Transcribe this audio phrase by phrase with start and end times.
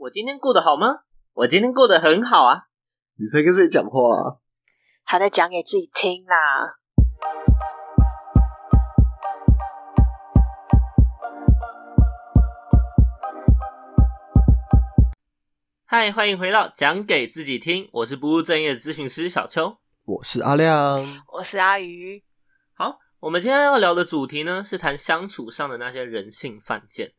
[0.00, 1.00] 我今天过得好吗？
[1.32, 2.66] 我今天过得很好啊。
[3.16, 4.38] 你在跟谁讲话啊？
[5.02, 6.76] 还在讲给自己听啦。
[15.84, 19.78] 嗨，欢迎回到讲给自己听，我是不务正业的咨询师小邱。
[20.06, 21.24] 我是阿亮。
[21.32, 22.22] 我是阿鱼，
[22.74, 27.14] 好，我们今天要聊的主题呢，是谈相处上的那些人性犯贱。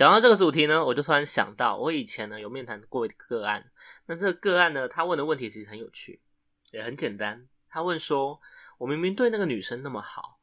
[0.00, 3.70] 讲到这个主题呢，我就突然想到，我以前呢有面谈过一个个案，
[4.06, 6.22] 那这个个案呢，他问的问题其实很有趣，
[6.72, 7.46] 也很简单。
[7.68, 8.40] 他问说
[8.80, 10.40] ：“我明明对那个女生那么好，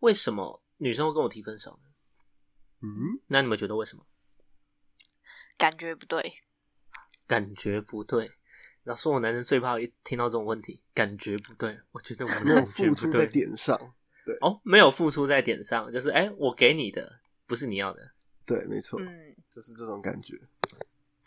[0.00, 1.90] 为什么女生会跟我提分手呢？”
[2.82, 4.04] 嗯，那你们觉得为什么？
[5.56, 6.40] 感觉不对。
[7.28, 8.32] 感觉不对。
[8.82, 11.78] 老说，我男人最怕一听到这种问题，感觉不对。
[11.92, 13.26] 我觉得我没有 付出在对。
[13.28, 13.78] 点上。
[14.26, 18.10] 对哦，没有付出在点上，就是哎、我给你的不是你要的。
[18.52, 20.34] 对，没错，嗯，就是这种感觉。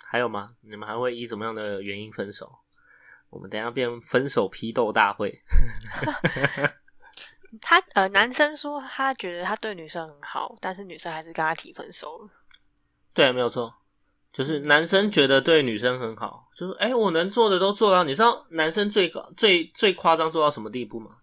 [0.04, 0.50] 还有吗？
[0.60, 2.54] 你们还会以什么样的原因分手？
[3.30, 5.42] 我们等一下变分手批斗大会。
[7.62, 12.30] 他呃，男生说他觉得他对女生很好，但是女生还是跟他提分手了。
[13.14, 13.74] 对，没有错，
[14.34, 18.04] 就是男生觉得对女生很好，就是哎、我能做的都做到。
[18.04, 21.18] 你知道男生最高最最夸张做到什么地步吗？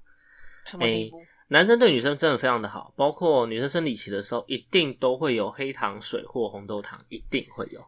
[0.64, 1.22] 什么地步？
[1.52, 7.84] 男生对女生真的非常的好，包括女生生理期的时候，一定都会有黑糖水或红豆糖，一定会有。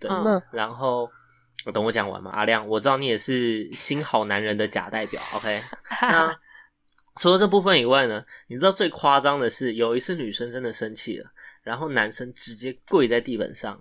[0.00, 0.10] 对，
[0.50, 1.08] 然后
[1.64, 5.62] 我等我讲完嘛，阿亮，我知道你也是新好男人的假代表， OK？
[6.02, 6.36] 那
[7.20, 11.30] 除了这部分以外呢，你知道最夸张的是，有一次女生真的生气了，
[11.62, 13.80] 然后男生直接跪在地板上，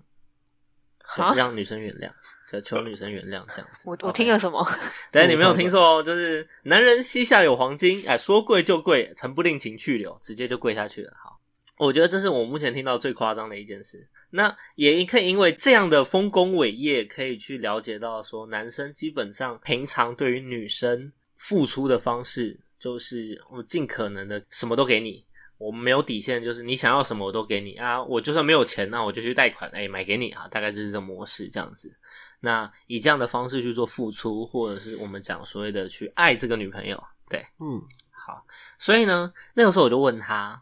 [1.36, 2.12] 让女生原谅，
[2.54, 3.90] 就求女生原谅这样子。
[3.90, 4.64] 我我听了什么？
[5.12, 11.12] 对，你没有听错哦，就是男人膝下有黄金，哎，说跪就跪，曾不令情去留，直接就跪下去了。
[11.20, 11.40] 好，
[11.78, 14.08] 我觉得这是我目前听到最夸张的一件事。
[14.30, 25.26] 那也可以因为这样的丰功伟业，可以去了解到说，男生基本上平常对于女生付出的方式，就是我尽可能的什么都给你。
[25.64, 28.04] 我们没有底线，就是你想要什么我都给你啊！
[28.04, 30.46] 我就算没有钱，那我就去贷款，哎、买给你啊！
[30.50, 31.96] 大概就是这模式这样子。
[32.42, 37.82] 那以这样的方式去做付出，或者是我们讲所谓的去爱这个女朋友，对，嗯，
[38.12, 38.46] 好。
[38.78, 40.62] 所以呢，那个时候我就问他，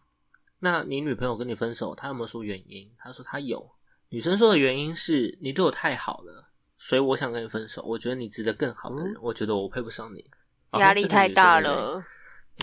[0.60, 2.92] 那你女朋友跟你分手，她有没有说原因？
[3.00, 3.68] 他说他有。
[4.10, 7.82] 女生说的原因是你对我太好了，所以我想跟你分手。
[7.84, 10.24] 我觉得你值得更好的人，我觉得我配不上你。
[10.70, 11.60] 哦压力太大。
[11.60, 12.04] 了。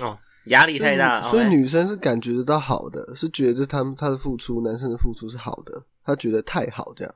[0.02, 0.16] 哦，
[0.48, 1.22] 压力太大了。
[1.22, 7.14] 所以女生是感觉得到好的，是觉得他们他的付出，男生的付出是好的，他觉得太好这样。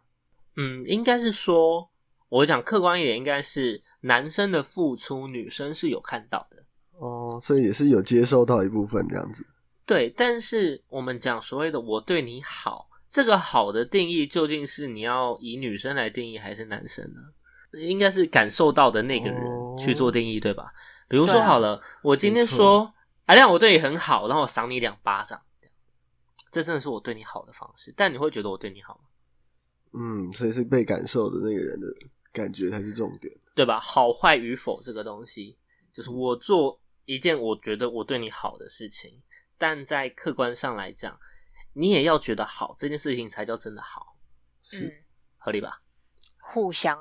[0.57, 1.89] 嗯，应该是说，
[2.29, 6.65] 我讲客观一点，应该是男生的付出，女生是有看到的。
[6.99, 9.45] 哦，所以也是有接受到一部分这样子。
[9.85, 17.21] 对，但是我们讲所谓的我对你好，这个好的定义究竟是你要以女生来定义还是男生呢？
[17.81, 20.71] 应该是感受到的那个人哦去做定义，对吧？
[21.09, 22.93] 比如说好了，我今天说，
[23.27, 25.75] 阿亮，我对你很好，然后我赏你两巴掌，这样
[26.51, 27.93] 这真的是我对你好的方式。
[27.97, 29.05] 但你会觉得我对你好吗？
[29.95, 31.87] 嗯，所以是被感受的那个人的
[32.33, 33.33] 感觉才是重点。
[33.55, 33.79] 对吧？
[33.79, 35.59] 好坏与否这个东西，
[35.93, 39.23] 就是我做一件我觉得我对你好的事情，
[39.59, 41.19] 但在客观上来讲，
[41.75, 44.17] 你也要觉得好，这件事情才叫真的好，
[44.63, 44.93] 是，嗯，
[45.37, 45.83] 合理吧？
[46.41, 46.99] 互相。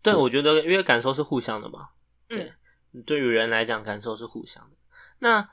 [0.00, 1.88] 对，对我觉得因为感受是互相的嘛。
[2.28, 2.52] 对
[2.92, 4.76] 嗯，对于人来讲，感受是互相的。
[5.18, 5.50] 那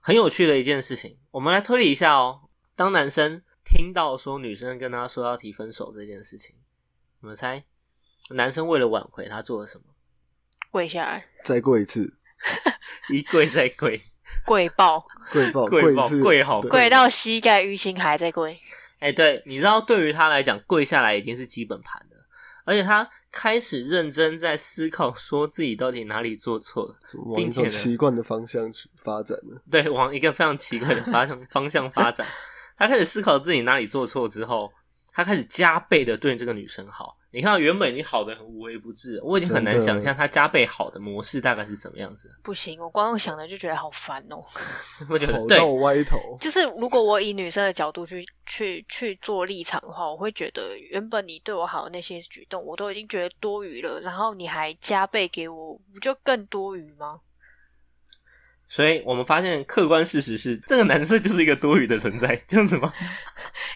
[0.00, 2.40] 很有趣的一件事情，我们来推理一下哦。
[2.74, 6.56] 当男生听到说女生跟他说要提分手这件事情，
[7.20, 7.64] 你们猜，
[8.30, 9.84] 男生为了挽回他做了什么？
[10.70, 12.18] 跪下来，再跪一次，
[13.10, 14.00] 一跪再跪，
[14.44, 18.58] 跪爆， 跪爆，跪爆，跪好跪到膝盖淤青还在跪。
[19.00, 22.26] 哎、对，你知道，对于他来讲，跪下来已经是基本盘了，
[22.64, 26.96] 而且他开始认真在思考，说自己到底哪里做错了，
[27.26, 29.62] 往一种并且呢奇怪的方向去发展了。
[29.70, 32.26] 对，往一个非常奇怪的方向方向发展。
[32.76, 34.72] 他开始思考自己哪里做错之后，
[35.12, 37.16] 他开始加倍的对这个女生好。
[37.30, 42.30] 你看，原本已经好的很无微不至，我已经很难想象他加倍好的模式大概是什么样子。
[42.42, 44.42] 不行，我光用想的就觉得好烦哦。
[45.10, 57.20] 我觉得对歪头，就是如果我以女生的角度去去去做立场的话，我会觉得原本你对我好的那些举动，我都已经觉得多余了，然后你还加倍给我，不就更多余吗？
[58.70, 62.92] 所以我们发现客观事实是，这个男生就是一个多余的存在，这样子吗？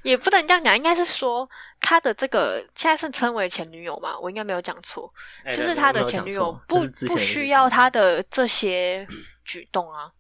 [0.03, 1.49] 也不能这样讲，应该是说
[1.81, 5.13] 他的这个现在是称为前女友嘛，我应该没有讲错，
[5.45, 9.07] 就是他的前女友不不需要他的这些
[9.45, 10.13] 举动啊，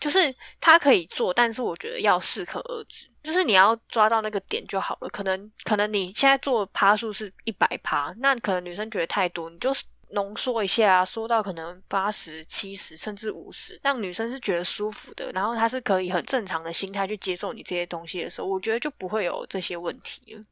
[0.00, 5.08] 就是他可以做，但是我觉得要适可而止，就是你要抓到那个点就好了。
[5.08, 9.74] 可能可能你现在做趴数是一百趴，那可能女生觉得太多，你就
[10.10, 20.44] 浓缩一下，缩到可能八十、七十甚至五十，让女生是觉得舒服的，然后她是可以很正常的心态去接受你这些东西的时候，我觉得就不会有这些问题了。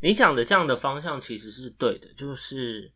[0.00, 2.92] 你讲的这样的方向其实是对的，就是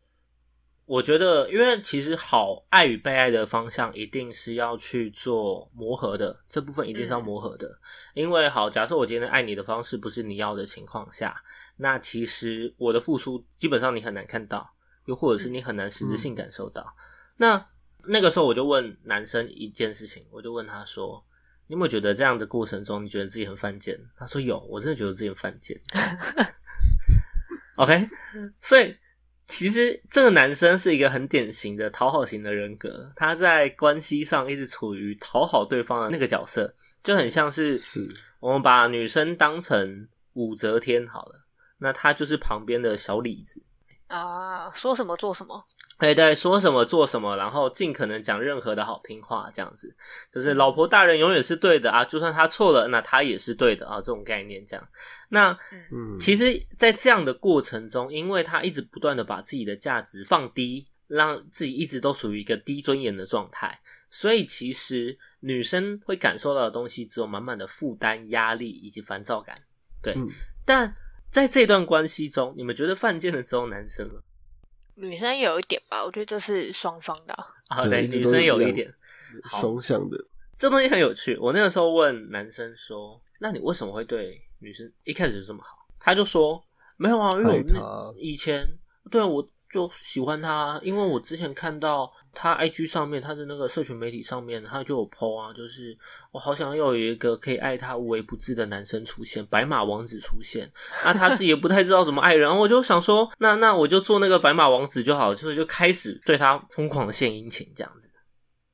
[0.85, 7.79] 我觉得，因为其实好爱与被爱的方向一定是要去做磨合的，这部分一定是要磨合的。
[8.13, 11.41] 因为好，假设我今天爱你的方式不是你要的情况下，
[11.77, 14.73] 那其实我的付出基本上你很难看到，
[15.05, 16.95] 又或者是你很难实质性感受到。
[17.37, 17.65] 那
[18.05, 21.23] 那个时候我就问男生一件事情，我就问他说
[21.67, 25.79] ：“你有没有觉得这样的过程中，你觉得自己很犯贱？”他说：“有，我真的觉得自己很犯贱。”
[27.77, 28.09] OK，
[28.61, 28.95] 所以
[29.47, 38.07] 其实这个男生是一个很典型的讨好型的人格，他在关系上一直处于讨好对方的那个角色，就很像是是
[38.39, 41.45] 我们把女生当成武则天好了，
[41.77, 43.61] 那他就是旁边的小李子。
[44.11, 45.63] 啊，说什么做什么，
[45.97, 49.95] 哎，对，说什么做什么，然后尽可能讲任何的好听话，这样子，
[50.31, 54.87] 就是老婆大人永远是对的啊，就算他错了，那他也是对的啊，这种概念这样。
[55.29, 55.57] 那
[55.91, 63.79] 嗯，其实，在这样的过程中，因为他一直不断的把自己的价值放低，让自己一直都属于一个低尊严的状态，
[64.09, 69.57] 所以其实女生会感受到的东西只有满满的负担、压力以及烦躁感。
[70.03, 70.27] 对，嗯。
[70.63, 70.93] 但
[71.31, 74.21] 在这段关系中，你们觉得犯贱的只有男生吗？
[74.95, 77.45] 女生有一点吧，我觉得这是双方的啊。
[77.69, 78.93] 啊，对，女生有一点，
[79.45, 80.17] 双向的，
[80.57, 81.37] 这东西很有趣。
[81.37, 86.61] 我那个时候问男生说：“那你为什么会对女生一开始就这么好？”他就说
[86.97, 87.65] ：“没有啊，因为我们
[88.17, 88.67] 以前
[89.09, 95.97] 对啊，我就喜欢他，因为我之前看到他 IG 上面，他的那个社群媒体上面，他就有 PO 啊，就是
[96.31, 100.69] 我好想要有一个可以爱他无微不至的男生出现，白马王子出现。
[101.05, 108.09] 那他自己也不太知道怎么爱人，然后我就想说，那那我就做那个白马王子就好，所以就开始对他疯狂的献殷勤，这样子。”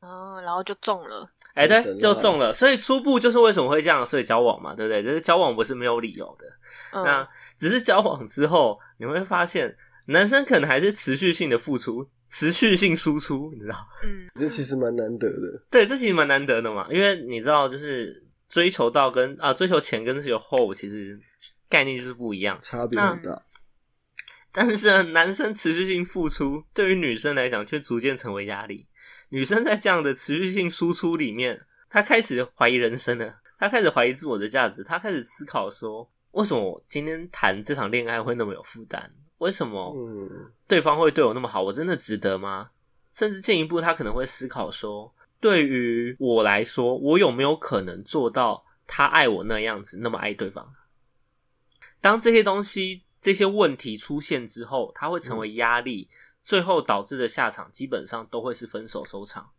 [0.02, 1.30] 哦，然后就中了。
[1.54, 2.54] 哎、对就中了。
[2.54, 5.04] 所以初步就是为什么会这样，所以交往嘛，对不对？
[5.04, 6.46] 就是交往不是没有理由的。
[6.94, 7.28] 嗯，那
[7.58, 9.76] 只是交往之后，你会发现
[10.08, 13.88] 男生可能还是持续性的付出，持续性输出，你知道？
[14.04, 15.66] 嗯，这其实蛮难得的。
[15.70, 21.20] 对，这其实蛮难得的嘛，因为你知道，就是追求到跟啊追求前跟追求后，其实
[21.70, 22.58] 概念就是不一样。
[22.62, 23.42] 差别很大。
[24.54, 28.88] 但是呢男生持续性付出，对于女生来讲却逐渐成为压力。
[29.30, 31.60] 女生在这样的持续性输出里面，
[31.90, 39.10] 她开始怀疑人生了，她开始怀疑自我的价值，她开始思考说，为什么我今天谈这场恋爱会那么有负担？
[39.40, 41.64] 为什么嗯，对方会对我那么好？
[41.64, 42.70] 我真的值得吗？
[43.12, 50.72] 甚至进一步，他可能会思考说，对于我来说，我有没有可能做到他爱我那样子，那么爱对方？
[52.00, 56.08] 当这些东西、这些问题出现之后，他会成为压力，
[56.44, 59.50] 最后导致的下场基本上都会是分手收场，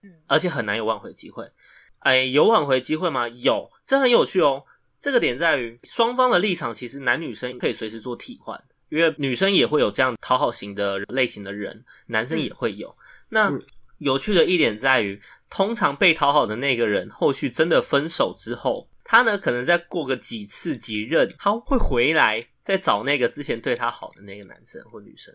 [0.00, 1.52] 嗯而且很难有挽回机会。
[1.98, 3.28] 哎，有挽回机会吗？
[3.28, 4.64] 有，这很有趣哦。
[5.04, 8.58] 这个点在于双方的立场，其实男女生可以随时做替换，
[8.88, 12.96] 因为女生也会有这样讨好型的类型的人，男生也会有。
[13.28, 13.62] 那嗯
[13.98, 15.20] 有趣的一点在于，
[15.50, 25.34] 通常被讨好的那个人，后续真的分手之后，他呢可能再过个几次几任，他会回来再找那个之前对他好的那个男生或女生，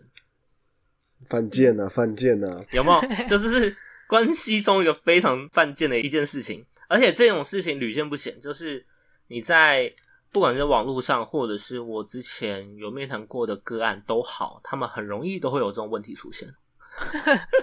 [1.28, 3.00] 犯贱呐，犯贱呐，有没有？
[3.28, 3.76] 这就是
[4.08, 8.84] 关系中一个非常犯贱的一件事情，而且这种事情屡见不鲜，就是
[9.30, 9.88] 你在
[10.32, 16.52] 不管是网络上，或者是我之前有面谈过的个案都好，他们很容易都会有这种问题出现。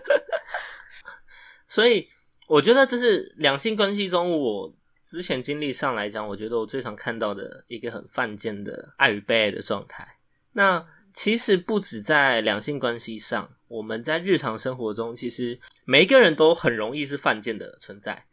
[1.68, 2.08] 所以
[2.48, 10.20] 我觉得这是两性关系中我之前经历上来讲，我觉得我最常看到的一个很犯贱的爱与被爱的状态。
[10.54, 18.26] 那其实不止在两性关系上，我们在日常生活中，其实每一个人都很容易是犯贱的存在。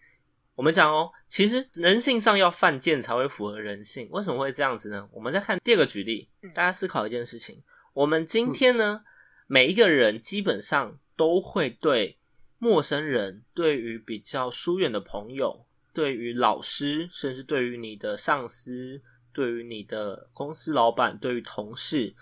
[0.54, 5.08] 我们讲哦，其实人性上要犯贱才会符合人性，为什么会这样子呢？
[5.12, 9.04] 我们再看第二个举例，大家思考一件事情：我们今天呢，
[9.46, 12.18] 每一个人基本上都会对
[12.58, 22.14] 陌生人、对于比较疏远的朋友、对于老师，甚至对于你的上司、对于你的公司老板、对于同事，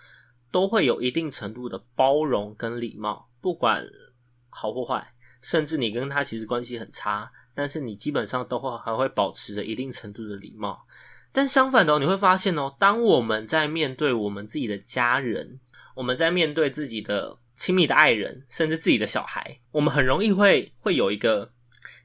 [0.51, 3.87] 都会有一定程度的包容跟礼貌，不管
[4.49, 10.85] 好或坏，甚至你跟他其实关系很差，但是你基本上都会还会保持着一定程度的礼貌。
[11.31, 15.59] 但相反的、哦，你会发现哦，当我们在面对我们自己的家人，
[15.95, 21.51] 我们在面对自己的亲密的爱人，甚至自己的小孩，我们很容易会会有一个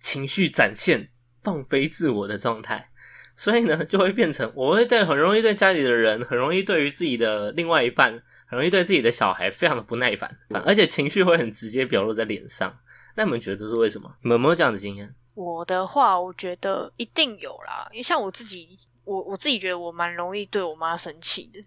[0.00, 1.11] 情绪展现
[1.43, 2.90] 放飞自我的状态，
[3.37, 8.12] 所以呢，就会变成我会对很容易对家里的人，很容易对于自己的另外一半，
[8.47, 12.78] 很容易对自己的小孩非常的不耐烦，而且情绪会很直接表露在脸上。
[13.14, 14.14] 那你们觉得是为什么？
[14.23, 15.14] 你们有没有这样的经验？
[15.38, 21.61] 我的话，我觉得一定有啦，因为像我自己，我我自己觉得我蛮容易对我妈生气的。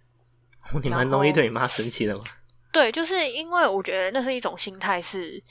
[0.84, 2.26] 你蛮容易对你妈生气的吗？
[2.74, 5.42] 对，就是因为我觉得那是一种心态，是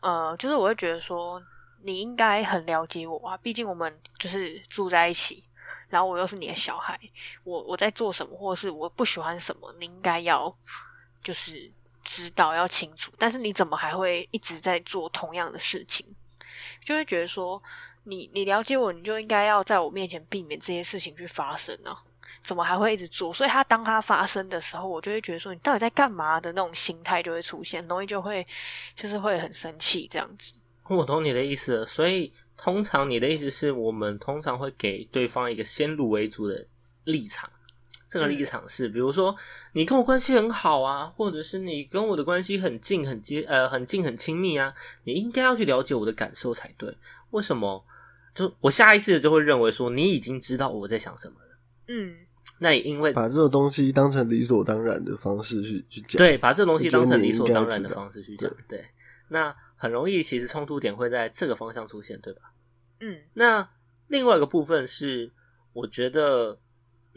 [0.00, 1.40] 呃，就是我会觉得说，
[1.84, 5.44] 你应该很了解我啊，毕竟我们就是住在一起，
[5.88, 6.98] 然后我又是你的小孩，
[7.44, 10.56] 我我在做什么，或者是我不喜欢什么，你应该要
[11.22, 11.70] 就是
[12.02, 16.16] 知道要清楚，但是你怎么还会一直在做同样的事情？
[16.84, 17.62] 就会觉得说，
[18.04, 22.02] 你你了解我，你就应该要在我面前避免这些事情去发生啊。
[22.44, 23.34] 怎么还会一直做？
[23.34, 28.46] 所以他当他发生的时候，我就会觉得说你到底在干嘛的那种心态就会出现，容易就会
[28.96, 30.54] 就是会很生气这样子。
[30.88, 36.64] 我懂你的意思了，所以通常你的意思是我们通常会给对方一个先入为主的
[37.04, 37.50] 立场。
[38.08, 39.34] 这个立场是，比如说
[39.72, 44.72] 你跟我关系很好啊，或者是你跟我的关系很近、很接呃很近、很亲密啊，
[45.04, 46.96] 你应该要去了解我的感受才对。
[47.30, 47.84] 为什么？
[48.34, 51.58] 就我下意识的就会认为说你已经知道我在想什么了。
[51.88, 52.16] 嗯。
[52.60, 58.84] 那也因为把这个东西当成理所当然的方式去去讲，对，把这个东西当成理所当然的方式去讲，对，
[59.28, 62.40] 那很容易其实冲突点会在这个方向出现，对吧？
[62.98, 63.68] 嗯，那
[64.08, 65.30] 另外一个部分是，
[65.72, 66.58] 我觉得，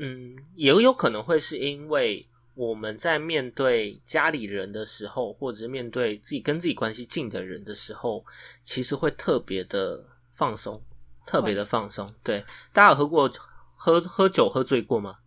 [0.04, 8.26] 嗯，也有可能会是因为我们在面对家里人的时候，或者是面对自己跟自己关系近的人的时候，
[8.64, 10.82] 其实会特别的放松，
[11.28, 12.12] 特别的放松。
[12.24, 12.44] 对，
[12.74, 13.32] 大家有喝过
[13.72, 15.18] 喝喝酒喝醉过吗？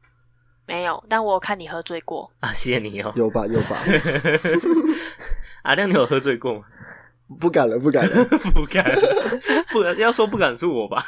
[0.66, 2.52] 没有，但我看你喝醉过啊！
[2.52, 3.80] 谢谢你哦，有吧有吧。
[5.62, 6.64] 阿亮，你有喝醉过吗？
[7.38, 8.84] 不敢了，不敢了， 不敢，
[9.72, 11.00] 不要说不敢是我吧？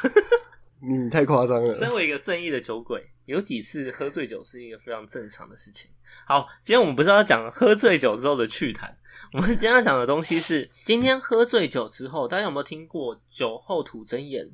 [0.79, 1.73] 你太夸张了。
[1.73, 5.89] 身为一个正义的酒鬼，有几次喝醉酒是一个非常正常的事情。
[6.25, 8.97] 好，今天我们不是要讲喝醉酒之后的趣谈，
[9.33, 14.49] 我们今天要讲的东西是，今天喝醉酒之后，大家有没有听过酒后吐真言？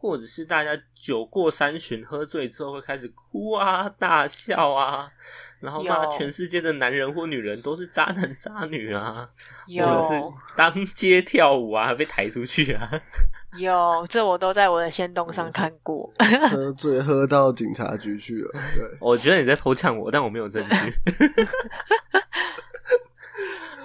[0.00, 5.06] 或者是大家酒过三巡，喝醉之后会开始哭啊、大笑啊，
[5.60, 9.28] 然后骂全世界的男人或女人都是渣男渣女啊，
[9.66, 10.22] 或者是
[10.56, 12.90] 当街跳舞啊，被抬出去啊。
[13.58, 16.10] 有，这我都在我的仙洞上看过。
[16.50, 18.50] 喝醉喝到警察局去了。
[18.74, 20.94] 对，我觉得你在偷呛我，但我没有证据。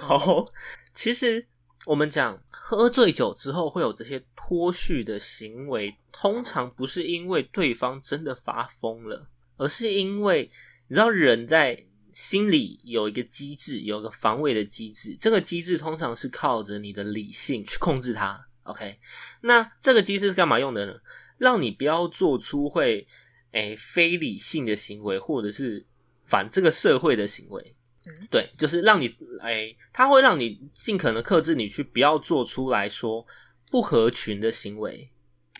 [0.00, 0.46] 好，
[0.94, 1.46] 其实
[1.86, 4.22] 我们讲喝醉酒之后会有这些。
[4.48, 10.48] 脱序的行为通常不是因为对方真的发疯了，而是因为
[10.86, 15.16] 你知道人在心里有一个机制，有个防卫的机制。
[15.18, 18.46] 这个机制通常是靠着你的理性去控制它。
[18.62, 19.00] OK，
[19.40, 20.94] 那这个机制是干嘛用的呢？
[21.38, 23.08] 让你不要做出会
[23.50, 25.84] 诶非理性的行为，或者是
[26.22, 27.75] 反这个社会的行为。
[28.30, 33.26] 对，就是让你哎，它会让你尽可能克制你去不要做出来说。
[33.68, 35.10] 不合群的行为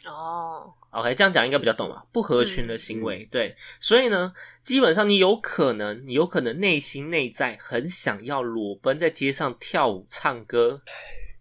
[0.04, 2.06] 哦，OK，这样讲应该比较懂吧？
[2.12, 10.80] 不合群的行为，对，所以呢，基本上你有可能，你有可能内心内在很想要裸奔在街上跳舞唱歌，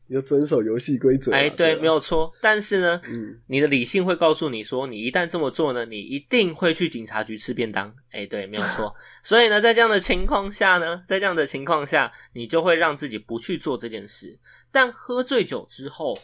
[0.07, 1.31] 要遵守游戏规则。
[1.31, 2.31] 哎，对，没有错。
[2.41, 7.93] 但是呢，嗯，你的理性会告诉你说，你一旦这么做呢，你一定会去警察局吃便当。
[8.11, 8.93] 哎，对，没有错。
[9.23, 14.39] 所以呢，在这样的情况下呢，在这样的情况下，你就会让自己不去做这件事。
[14.71, 16.15] 但喝醉酒之后。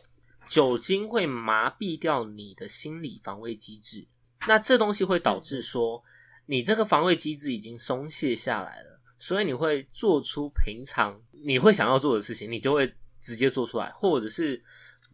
[0.49, 4.05] 酒精会麻痹掉你的心理防卫机制，
[4.47, 6.01] 那这东西会导致说，
[6.45, 14.61] 你这个防卫机制已经松懈下来了，所以你会做出平常你会想要做的事情，你就会直接做出来，或者是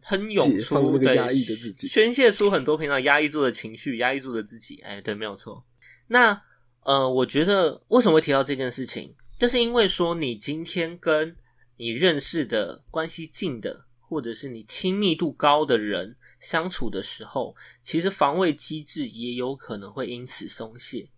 [0.02, 4.80] 喷涌出对压抑的自己，宣泄出很多平常压抑住的情绪，压抑住的自己。
[4.80, 5.64] 哎，对，没有错。
[6.08, 6.42] 那
[6.84, 11.36] 呃，我觉得为什么会提到这件事情，就是因为说你今天跟
[11.76, 13.84] 你认识的关系近的。
[14.10, 21.10] 或者是你亲密度高的人相处的时候，其实防卫机制也有可能会因此松懈。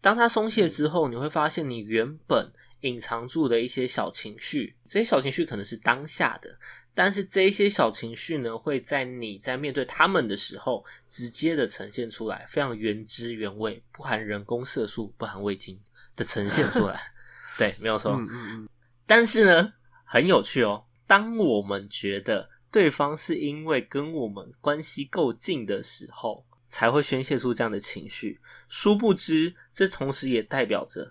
[0.00, 6.58] 当他松懈之后，你会发现你原本隐藏住的一些小情绪，这些小情绪可能是当下的，
[6.94, 15.80] 但是这些小情绪呢，会在你在面对他们的时候，直接的呈现出来，非常原汁原味，不含人工色素，不含味精
[16.14, 17.00] 的呈现出来。
[17.58, 18.12] 对，没有错。
[18.12, 18.68] 嗯嗯嗯。
[19.06, 19.72] 但是呢，
[20.04, 20.84] 很有趣哦。
[21.06, 28.40] 当我们觉得对方是因为跟我们关系够近的时候，才会宣泄出这样的情绪。
[28.68, 31.10] 殊不知，这同时也代表着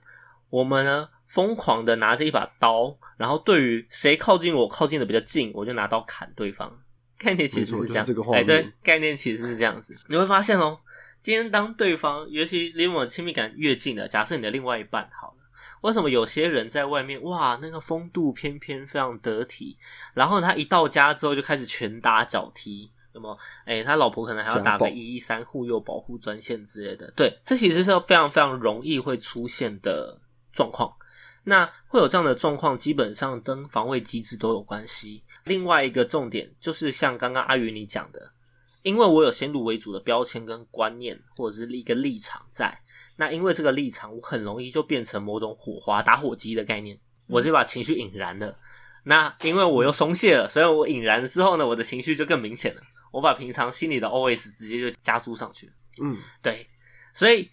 [0.49, 6.71] 我们呢疯狂的拿着一把刀，然后对于谁靠近我靠近的比较近，我就拿刀砍对方。
[7.17, 9.95] 概念其实是这样，就是这个哎，对，概念其实是这样子。
[10.07, 10.77] 你会发现哦，
[11.19, 15.37] 今天当对方，尤其离我们亲密感越近的，假设你的另外一半好了，
[15.81, 19.77] 为什么有些人在外面哇，那个风度翩翩，非常得体，
[20.13, 22.91] 然后他一到家之后就开始拳打脚踢。
[23.13, 27.09] 那么，哎、他老婆可能还要打个一一三护佑保护专线之类的。
[27.15, 30.19] 对，这其实是非常非常容易会出现的
[30.51, 30.93] 状况。
[31.45, 35.23] 那会有这样的状况，基本上跟防卫机制都有关系。
[35.45, 38.31] 另外一个重点就是像刚刚阿云你讲的，
[38.81, 42.77] 因为我有先入为主的标签跟观念，或者是一个立场在。
[43.15, 46.99] 那因为这个立场，我很容易就变成某种火花打火机的概念，
[47.29, 48.53] 我就把情绪引燃了。
[49.03, 52.81] 那因为我又松懈了，所以我引燃了之后呢，我的情绪就更明显了。
[53.13, 55.71] 我把平常心里的 OS 直接就加注上去了。
[56.01, 56.67] 嗯，对，
[57.13, 57.49] 所以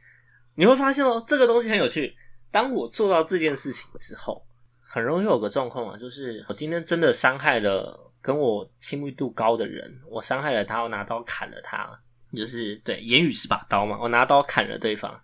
[0.54, 2.16] 你会发现哦，这个东西很有趣。
[2.52, 4.44] 当我做到这件事情之后，
[4.86, 11.90] 很容易有个状况啊，就是我今天真的伤害了跟我亲密度高的人，我伤害了他，我拿刀砍了他，
[12.36, 15.18] 就是对，言语是把刀嘛，我拿刀砍了对方，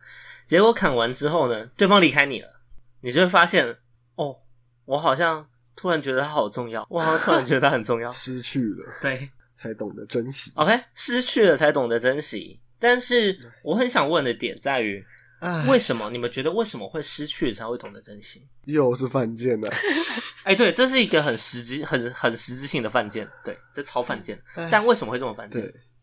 [0.47, 2.49] 结果砍完之后呢，对方离开你了，
[3.03, 3.77] 你就会发现，
[4.17, 4.37] 哦，
[4.87, 10.51] 我好像突然觉得他好重要，我好像突然觉得他很重要， 失去了对，才懂得珍惜。
[10.55, 12.59] OK，失去了才懂得珍惜。
[12.81, 15.18] 但是我很想问的点在于，唉，
[15.69, 18.47] 为什么你们觉得为什么会失去了才会懂得珍惜？
[18.65, 19.69] 又是犯贱呢、
[20.45, 24.41] 哎、对，这是一个很实际、很很实质性的犯贱，对，这超犯贱。
[24.71, 25.63] 但为什么会这么犯贱？，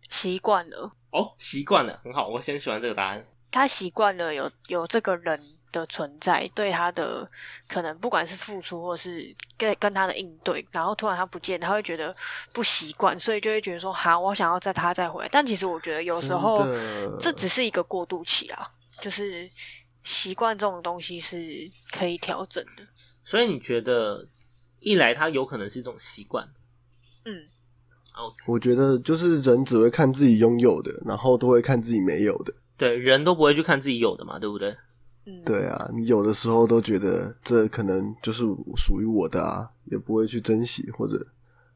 [0.10, 3.24] 习惯了，哦，习惯了，很好，我先喜欢这个答案。
[3.52, 5.40] 他习惯了有有这个人
[5.72, 7.28] 的存在，对他的
[7.68, 12.14] 可能不管是付出或是跟跟他的应对，然后突然他不见，他会觉得
[12.52, 15.30] 不习惯，所以就会觉得说，好，我想要在他再回来。
[15.32, 16.66] 但其实我觉得有时候
[17.20, 18.70] 这只是一个过渡期啊，
[19.02, 19.50] 就是
[20.04, 21.38] 习惯这种东西是
[21.92, 22.84] 可以调整的。
[23.24, 24.26] 所以你觉得，
[24.80, 26.48] 一来它有可能是一种习惯
[27.26, 27.44] 嗯
[28.16, 32.54] ，，OK，我觉得就是人只会看自己拥有的，然后都会看自己没有的。
[32.78, 34.76] 对，人都不会去看自己有的嘛，对不对？
[35.26, 38.44] 嗯，对啊，你有的时候都觉得这可能就是
[38.78, 41.26] 属于我的啊，也不会去珍惜或者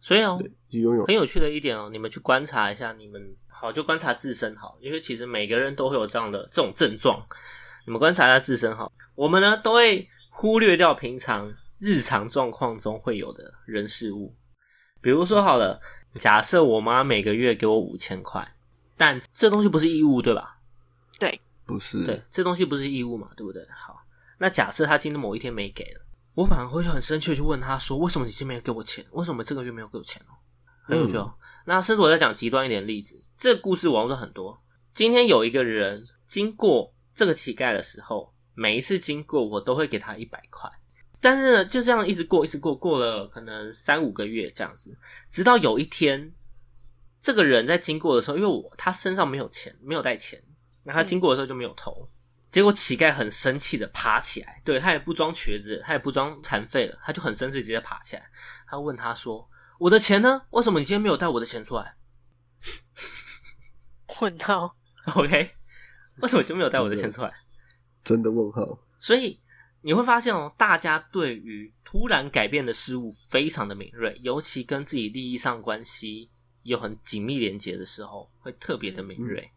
[0.02, 1.14] 所以哦，去拥有很。
[1.14, 7.26] 有趣的一点哦，你们去观察一下，你们好就观察自身好，因为其实每个人都会有这样的这种症状，
[7.86, 8.92] 你们观察一下自身好。
[9.16, 14.34] 我们呢都会忽略掉平常日常状况中会有的人事物，
[15.02, 15.80] 比如说好了，
[16.16, 18.50] 假设我妈每个月给我五千块，
[18.96, 20.56] 但这东西不是义务，对吧？
[21.20, 23.64] 对不是，对，这东西不是义务嘛，对不对？
[23.70, 24.02] 好，
[24.38, 26.02] 那假设她今天某一天没给了，
[26.36, 29.06] 我反而会很生气的去问他说：“为什么你今天没有给我钱？
[29.12, 30.34] 为什么这个月没有给我钱哦？”
[30.84, 31.34] 很有趣哦。
[31.66, 34.60] 那甚至我再讲极端一点的例子，这个故事网络上很多。
[34.94, 40.70] 今天有一个人经过这个乞丐的时候，每一次经过我都会给他一百块，
[41.22, 44.98] 但是呢，就这样一直过，一直过，过了可能三五个月这样子，
[45.30, 46.34] 直到有一天，
[47.22, 50.42] 这个人在经过的时候，因为我他身上没有钱，没有带钱。
[50.86, 52.08] 那他经过的时候就没有投，
[52.52, 58.30] 结果乞丐很生气的爬起来，对他也不装瘸子，他也不装残废了，他就很生气，直接爬起来。
[58.68, 60.46] 他问他说：“我的钱呢？
[60.50, 61.96] 为什么你今天没有带我的钱出来
[64.20, 64.76] 问号？
[65.16, 65.52] ”OK，
[66.22, 67.32] 为什么就没有带我的钱出来？
[68.04, 68.66] 真的问号。
[69.00, 69.40] 所以
[69.82, 76.30] 你会发现哦，大家对于突然改变的事物非常的敏锐，尤其跟自己利益上关系
[76.64, 79.50] 有很紧密连接的时候，会特别的敏锐。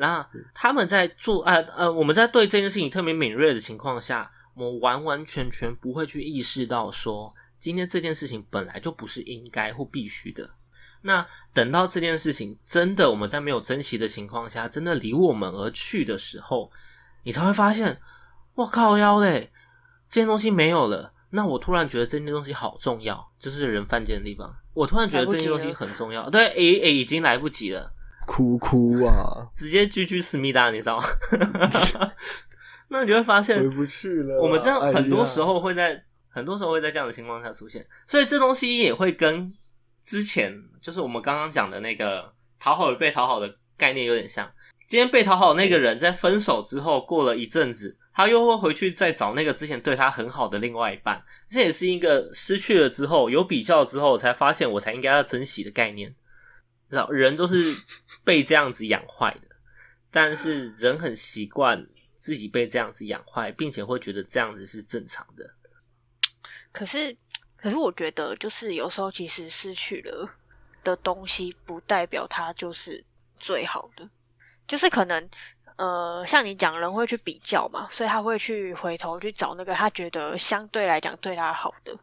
[0.00, 10.48] 那他们在做呃呃，我们在对这件事情特别敏锐的情况下，我们完完全全不会去意识到说，今天这件事情本来就不是应该或必须的。
[11.02, 16.70] 那等到这件事情真的我们在没有珍惜的情况下，真的离我们而去的时候，
[17.24, 18.00] 你才会发现，
[18.54, 19.50] 我靠腰嘞，
[20.08, 21.12] 这件东西没有了。
[21.30, 24.54] 那我突然觉得这件东西好重要，就是人犯贱的地方。
[24.74, 27.92] 我突然觉得这件东西很重要，对，诶、诶、已经来不及了。
[28.28, 31.04] 哭哭啊， 直接居居思密达，你知道吗？
[32.88, 34.42] 那你就会发现回，不去了啊。
[34.42, 39.52] 我们这样很多时候会在、很多时候会在这样的情况下出现，所以这东西也会跟
[40.02, 44.48] 之前就是我们刚刚讲的那个讨好与被讨好的概念有点像。
[44.86, 56.14] 今天被讨好那个人在分手之后，过了一阵子，他又会回去再找那个之前对他很好的另外一半，这也是一个失去了之后有比较之后才发现我才应该要珍惜的概念。
[56.88, 57.76] 知道人都是
[58.24, 59.48] 被这样子养坏的，
[60.10, 65.50] 但是人很习惯自己被这样子养坏，并且会觉得这样子是正常的。
[66.72, 67.16] 可是，
[67.56, 70.30] 可是我觉得，就是有时候其实失去了
[70.84, 73.04] 的东西，不代表它就是
[73.38, 74.08] 最好的。
[74.66, 75.30] 就是可能，
[75.76, 81.98] 呃，像你讲，人会去比较嘛，所以他会去回头去找那个他觉得相对来讲对他好的，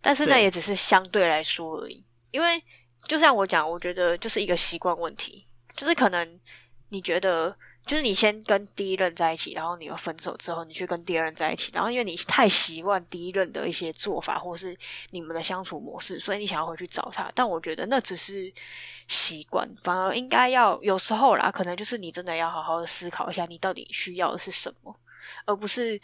[0.00, 2.04] 但是那也只是相对来说而已。
[2.30, 2.62] 因为
[3.04, 6.40] 就像我讲，我觉得就是一个习惯问题，就是可能
[6.88, 7.56] 你觉得，
[7.86, 14.76] 就是你先跟第一任在一起，然后你又分手之后，你去跟第二任在一起，然后因为你太习惯第一任的一些做法，或是
[15.10, 17.32] 你们的相处模式，所以你想要回去找他。
[17.34, 18.52] 但我觉得那只是
[19.06, 24.96] 习惯，反而应该要有时候啦，可能就是你真的要好好的思考一下，你到底需要的是什么，
[25.46, 26.00] 而不是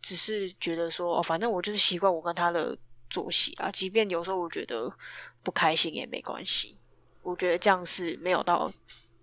[0.00, 2.78] 只是觉得说，哦，反正我就是习惯我跟他的
[3.10, 4.92] 作息啊，即便有时候我觉得
[5.46, 6.76] 不开心也没关系，
[7.22, 8.68] 我觉得这样是没有到，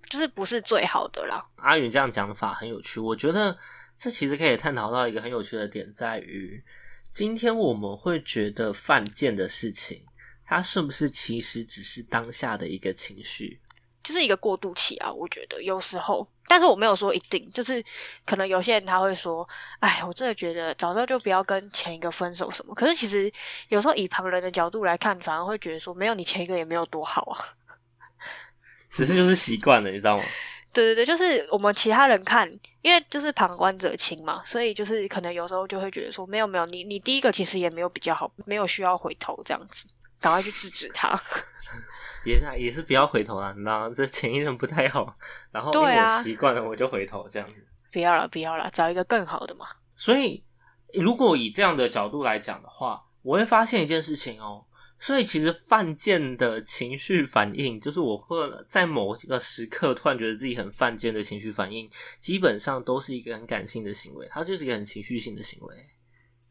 [0.09, 1.45] 就是不是最好的啦。
[1.57, 3.59] 阿宇这样讲法很有趣，我觉得
[3.97, 6.63] 这其实可以探讨到一个很有趣的点，在于
[7.11, 10.05] 今天我们会觉得犯贱的事情，
[10.45, 13.59] 它是不是其实只是当下的一个情绪？
[14.03, 17.83] 就是一个过渡期啊，我觉得有时候，但是我没有说一定，就是
[18.25, 19.47] 可能有些人他会说，
[19.79, 22.75] 哎，我真的觉得早知道就不要跟前一个分手什么。
[22.75, 23.31] 可是其实
[23.69, 27.39] 有时候以旁人的角度来看，反而会觉得说，没有你前一个也没有多好啊。
[28.89, 30.23] 只是就是习惯了，你知道吗？
[30.73, 39.85] 对对对，就是我们其他人看，因为就是旁观者清嘛，所以就是可能有时候就会觉得说，没有没有，你你第一个其实也没有比较好，没有需要回头这样子，
[40.23, 41.21] 赶快去制止他。
[42.25, 43.89] 也是啊也是不要回头啦，你知道？
[43.89, 45.13] 这前一任不太好，
[45.51, 47.55] 然后因为我习惯了，我就回头这样子。
[47.91, 49.65] 不要了不要了，找一个更好的嘛。
[49.97, 50.41] 所以，
[50.93, 54.65] 如果以这样的角度来讲的话，我会发现一件事情哦。
[54.97, 58.37] 所以，其实犯贱的情绪反应，就是我会
[58.69, 61.89] 在某一个时刻突然觉得自己很犯贱的情绪反应，
[62.21, 65.75] 基本上都是一个很感性的行为，它就是一个很情绪性的行为。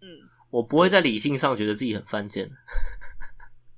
[0.03, 0.07] 嗯，
[0.51, 2.47] 我不会在理性上觉得自己很犯贱，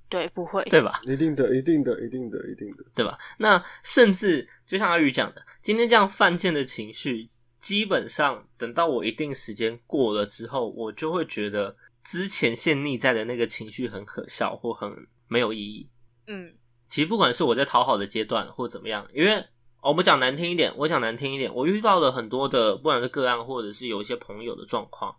[0.08, 0.62] 对，不会。
[0.64, 1.00] 对吧？
[1.04, 2.84] 一定的，一定的，一定的，一定的。
[2.94, 3.18] 对吧？
[3.38, 14.92] 那甚至就像阿宇讲的，今天这样犯贱的情绪，基本上等到我一定时间过了之后，我就会觉得之前陷溺在的那个情绪很可笑或很
[15.26, 15.90] 没有意义。
[16.26, 16.52] 嗯
[16.86, 19.44] 其实不管是我在讨好的阶段或怎么样，因为
[19.82, 25.14] 我们讲难听一点，我讲难听一点，我遇到了很多的不管是个案或者是有一些朋友的状况，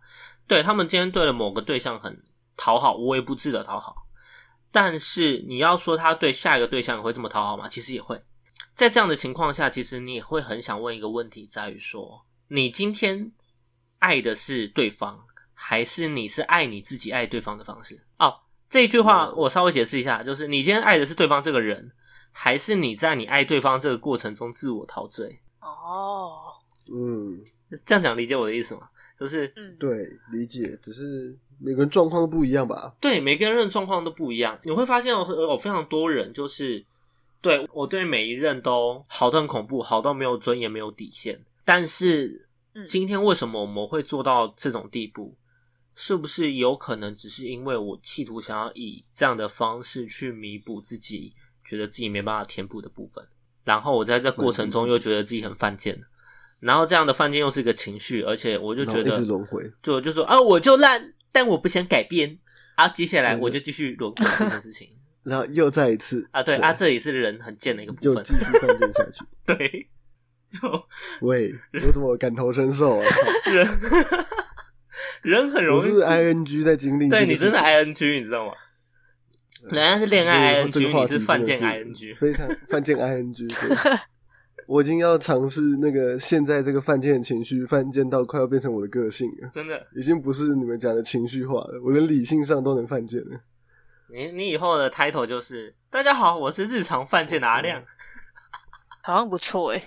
[0.46, 2.22] 对他们今天对了某个对象很
[2.56, 4.05] 讨好，无微不至的讨好，
[4.76, 7.66] 但是你要说他对下一个对象也会这么讨好吗？
[7.66, 8.22] 其实也会。
[8.74, 13.32] 在这样的情况下，其实你也会很想问一个问题，在于说，你今天
[14.00, 17.98] 爱的是对方，还是你是爱你自己爱对方的方式？
[18.18, 21.90] 哦，这一句话我稍微解释一下，就是你今天爱的是对方这个人，
[22.30, 25.40] 还是你在你爱对方这个过程中自我陶醉？
[25.62, 26.52] 哦，
[26.92, 27.42] 嗯，
[27.86, 28.90] 这样讲理解我的意思吗？
[29.18, 32.94] 就是嗯，对，理解，只是每个人状况都不一样吧。
[33.00, 36.84] 对每个人的状况都不一样，你会发现有有非常多人就是
[37.40, 41.40] 对我对每一任都好到很恐怖，好到没有尊严、没有底线。
[41.64, 45.36] 但是嗯今天为什么我们会做到这种地步？
[45.98, 51.32] 是不是有可能只是因为我企图想要以这样的方式去弥补自己
[51.64, 53.26] 觉得自己没办法填补的部分，
[53.64, 55.98] 然后我在这过程中又觉得自己很犯贱，
[56.60, 62.38] 然后这样的犯贱又是一个情绪，而且我就觉得一轮回，就我就说啊，我就烂，但我不想改变。
[62.76, 64.88] 啊，接下来嗯我就继续轮回这件事情
[65.24, 69.24] 然后又再一次啊，对啊，这也是人很贱的一个部分又继，续犯贱下去。
[69.46, 69.88] 对，
[70.52, 70.86] 就
[71.26, 71.52] 喂，
[71.86, 73.06] 我怎么感同身受啊？
[73.10, 73.68] 操人
[75.22, 77.08] 人很容易我是 ing 在经历？
[77.08, 77.86] 对你真的 ing，
[78.18, 78.52] 你知道吗？
[79.70, 83.34] 人家是恋爱 ing，你是犯贱 ing，非常犯贱 ing。
[83.48, 83.98] 对
[84.66, 89.86] 我已经要尝试那个现在这个犯贱的情绪，犯贱到快要变成我的个性了，真的。
[89.94, 93.40] 已经不是你们讲的情绪化了，我连理性上都能犯贱了。
[94.08, 97.82] 你你以后的 title 就是大家好，我是日常犯贱的阿亮。
[99.02, 99.82] 好像不错诶。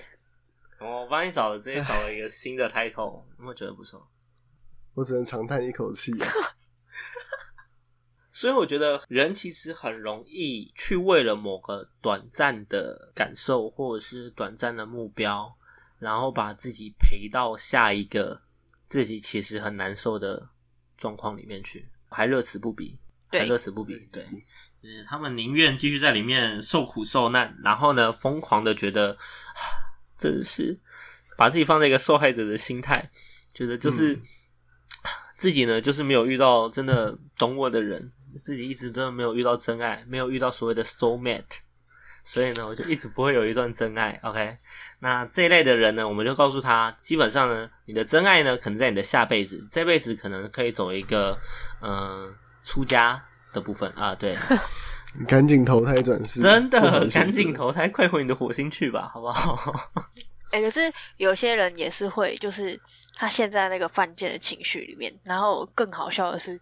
[0.80, 4.08] 我帮你找了，直接找了一个新的 title，有没有觉得不错？
[4.96, 6.28] 我只能长叹一口气、啊。
[8.40, 15.54] 所以我觉得人其实很容易去为了某个短暂的感受或者是短暂的目标，
[15.98, 18.42] 然后把自己赔到下一个
[18.86, 20.48] 自己其实很难受的
[20.98, 22.98] 状况里面去，还乐此不疲，
[23.30, 24.08] 还乐此不疲。
[24.10, 24.26] 对，
[24.82, 29.60] 就是他们宁愿继续在里面受苦受难，然后呢，疯狂的觉得，啊
[30.18, 30.80] 真是
[31.36, 33.12] 把自己放在一个受害者的心态，
[33.54, 34.22] 觉得就是、嗯
[35.40, 41.60] 自己呢，就是没有遇到真的懂我的人，自己一直都没有遇到真爱，没有遇到所谓的 soul mate，
[42.24, 44.20] 所以呢，我就一直不会有一段真爱。
[44.24, 44.58] OK，
[45.00, 51.38] 那这一类的人呢，我们就告诉他，基本上呢，你的真爱呢，可能在你的下辈子，这辈子可能可以走一个
[51.82, 54.38] 嗯、呃出家的部分啊，对，
[55.18, 59.74] 你赶紧投胎转世，真的赶紧投胎，快回你的火星去吧，好不好？
[60.52, 62.80] 哎、可是有些人也是会，就是
[63.16, 66.60] 他陷在那个犯贱的情绪里面，然后更好笑的是，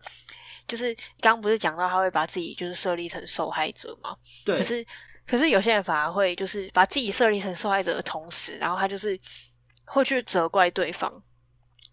[0.67, 4.17] 就是刚不是讲到他会把自己就是设立成受害者嘛？
[4.45, 4.85] 对可是
[5.25, 9.19] 可是有些人反而会就是把自己设立成受害者的同时，然后他就是
[9.85, 11.23] 会去责怪对方。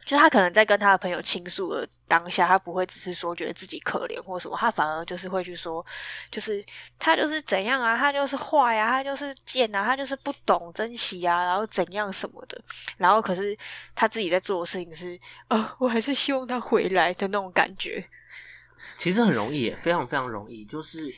[0.06, 5.86] 就他可能在跟他的朋友倾诉的当下，他不会只是说觉得自己可怜或什么，他反而就是会去说，
[6.30, 6.62] 就是
[6.98, 12.60] 他就是怎样啊，他就是坏啊，他就是贱啊，他就是不懂珍惜啊，然后怎样什么的，
[12.98, 13.56] 然后可是
[13.94, 18.06] 他自己在做的事情是，呃，我还是希望他回来的那种感觉。
[18.96, 21.14] 其实很容易耶，非常非常容易，就是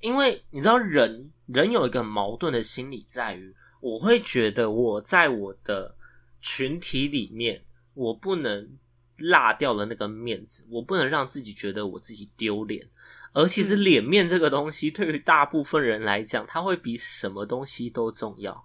[0.00, 5.94] 因为你知道人人有一个矛盾的心理在于，我会觉得我在我的
[6.40, 7.62] 群体里面。
[7.96, 8.68] 我不能
[9.16, 12.86] 落掉了那个面子，我不能让自己觉得我自己丢脸。
[13.32, 18.62] 而其实脸面这个东西，对于大部分人来讲，它会比什么东西都重要。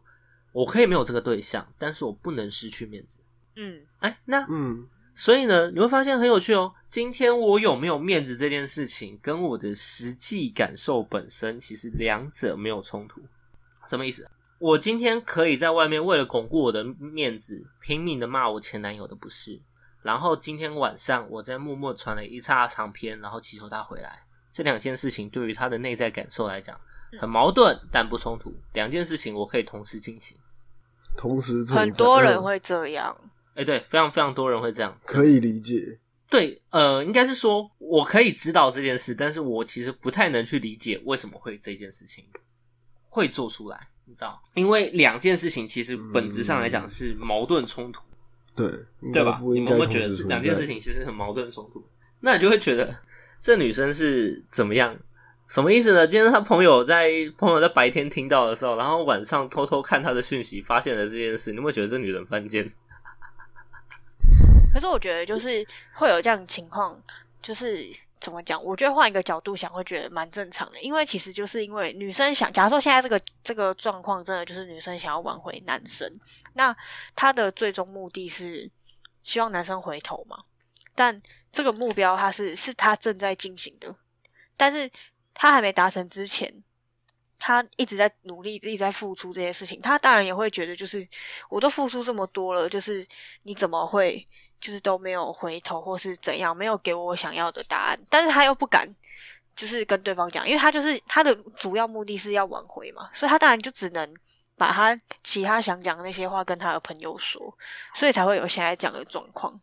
[0.51, 3.21] 我可以没有这个对象，但是我不能失去面子。
[3.55, 6.74] 嗯，哎，那嗯，所以呢，你会发现很有趣哦。
[6.89, 13.21] 今天我有没有面子这件事情，跟我的实际感受本身，其实两者没有冲突。
[13.88, 14.30] 什么意思？
[14.58, 19.60] 我今天可以在外面为了巩固我的面子，拼命的骂我前男友的不是，
[20.02, 24.24] 然后今天晚上我在默默传了一叉长篇，然后祈求他回来。
[24.52, 26.80] 这两件事情对于他的内在感受来讲
[27.19, 28.54] 很矛盾，但不冲突。
[28.74, 30.38] 两件事情我可以同时进行，
[31.17, 33.17] 同时很多人会这样。
[33.55, 35.99] 哎，对，非常非常多人会这样，可以理解。
[36.29, 42.23] 对，呃，应该是说我可以知道这件事，但是我其实不太能去理解为什么会这件事情
[43.09, 43.89] 会做出来。
[44.05, 48.05] 你知道，因为两件事情其实本质上来讲是矛盾冲突，
[48.55, 48.67] 对
[49.13, 49.41] 对吧？
[49.53, 51.83] 你们会觉得两件事情其实很矛盾冲突，
[52.21, 52.95] 那你就会觉得
[53.41, 54.97] 这女生是怎么样？
[55.49, 56.07] 什么意思呢？
[56.07, 62.65] 今天他朋友在朋友在白天听到的时候，然后晚上偷偷看他的讯息，发现了这件事，你会觉得这女人犯贱？
[64.73, 67.01] 可是我觉得就是会有这样情况，
[67.41, 67.91] 就是。
[68.21, 68.63] 怎么讲？
[68.63, 70.79] 我觉得换一个角度想，会觉得蛮正常的。
[70.79, 76.19] 因为其实就是因为女生想，假如说现在这个这个状况，真的就是女生想要挽回男生，
[76.53, 76.77] 那
[77.15, 78.69] 她的最终目的是
[79.23, 80.43] 希望男生回头嘛？
[80.93, 83.95] 但这个目标他是是他正在进行的，
[84.55, 84.91] 但是
[85.34, 86.62] 他还没达成之前，
[87.41, 89.82] 他一直在努力，一直在付出这些事情。
[89.82, 91.06] 他当然也会觉得，就是
[91.49, 93.06] 我都付出这么多了，就是
[93.43, 94.27] 你怎么会？
[94.62, 98.88] 就是都没有回头，或是怎样，没有给我想要的答案，但是他又不敢，
[99.56, 104.13] 就是跟对方讲，因为他就是他的主要目的是要挽回嘛，所以他当然就只能
[104.58, 107.58] 把他其他想讲的那些话跟他的朋友说，
[107.95, 109.60] 所以才会有现在讲的状况，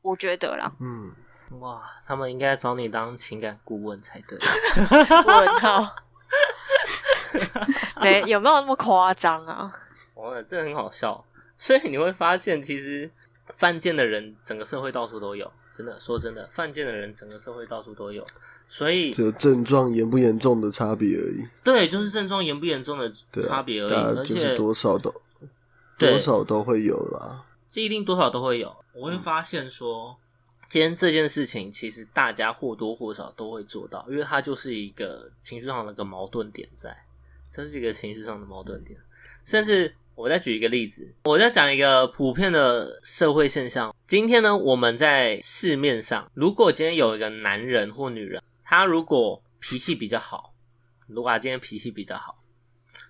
[0.00, 0.70] 我觉得啦。
[0.78, 4.38] 嗯，哇，他们应该找你当情感顾问才对。
[5.26, 5.96] 问号，
[8.02, 9.72] 没有没有那么夸张啊？
[10.14, 11.24] 哦，这很好笑，
[11.56, 13.10] 所以你会发现其实。
[13.56, 15.50] 犯贱的人，整个社会到处都有。
[15.76, 18.24] 真的，说真的，犯贱的人，整个社会到处都有。
[18.68, 21.44] 所以，只有症状严不严重的差别而已。
[21.62, 23.12] 对，就是症状严不严重的
[23.42, 24.18] 差别而已。
[24.18, 25.12] 而且多少都
[25.98, 27.44] 多少都会有啦。
[27.70, 28.74] 这一定多少都会有。
[28.94, 30.16] 我会发现说，
[30.68, 36.96] 今天这件事情，其实大家或多或少都会做到，因为它就是一个情绪上的一个矛盾点在，
[37.64, 38.98] 这是一个形式上的矛盾点，
[39.44, 39.94] 甚至。
[40.16, 43.94] 我再举一个例子，我再讲一个普遍的社会现象。
[44.06, 50.52] 今天呢，我们在市面上，如果今天有一个男人或女人，他如果脾气比较好，
[51.06, 52.36] 如果他今天脾气比较好，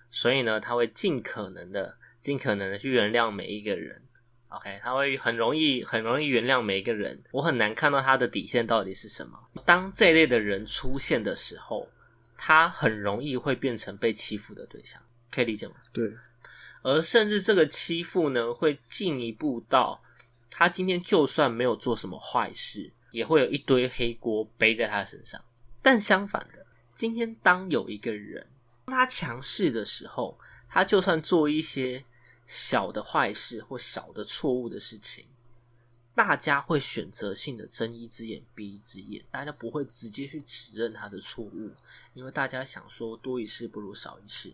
[0.09, 4.01] 所以呢，他会尽可能的、尽可能的去原谅每一个人。
[4.51, 7.21] OK，他会很容易、很容易原谅每一个人。
[7.33, 9.37] 我很难看到他的底线到底是什么。
[9.65, 11.89] 当这类的人出现的时候，
[12.42, 14.98] 他很容易会变成被欺负的对象，
[15.31, 15.74] 可以理解吗？
[15.92, 16.16] 对。
[16.83, 20.00] 而甚至这个欺负呢，会进一步到
[20.50, 25.38] 他今天就算没有做什么坏事，也会有一堆黑锅背在他身上。
[25.83, 28.46] 但相反的，今天当有一个人
[28.87, 32.03] 当他强势的时候，他就算做一些
[32.46, 35.26] 小的坏事或小的错误的事情，
[36.14, 41.70] 大家会选择性的睁一只眼闭一只眼，大家不会直接去指认他的错误，
[42.14, 44.53] 因为大家想说多一事不如少一事。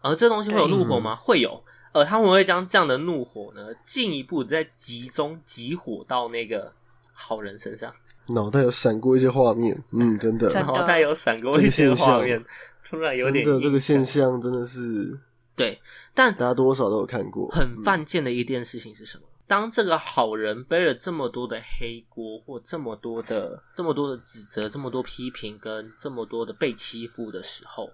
[0.00, 1.14] 而这东西会有怒火吗？
[1.14, 1.62] 会有。
[1.92, 6.72] 呃，他们会将这样的怒火呢，进一步再集中集火到那个
[7.12, 7.94] 好人身上。
[8.30, 12.44] 脑袋有闪过一些画面，嗯， 真的，脑袋有闪过一些画面，
[12.82, 13.44] 突然有点。
[13.46, 15.16] 的这个现象真的是
[15.54, 15.80] 对，
[16.12, 17.48] 但大家多少都有看过。
[17.50, 19.23] 很犯贱的一件事情是什么？
[19.46, 27.90] 当这个好人背了这么多的黑锅，或这么多的、这么多的指责、这么多批评，跟这么多的被欺负的时候。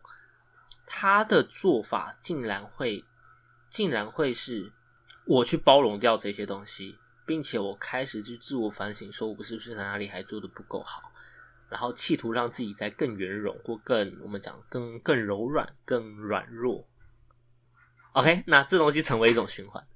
[0.86, 3.04] 他的做法竟然会，
[3.68, 4.72] 竟然会是
[5.26, 11.12] 我去包容掉这些东西，并且我开始去自我反省，说我是不是哪里还做的不够好？
[11.68, 16.84] 然后企图让自己再更圆融或更我们讲更更柔软、更软弱。
[18.12, 19.86] OK，那这东西成为一种循环。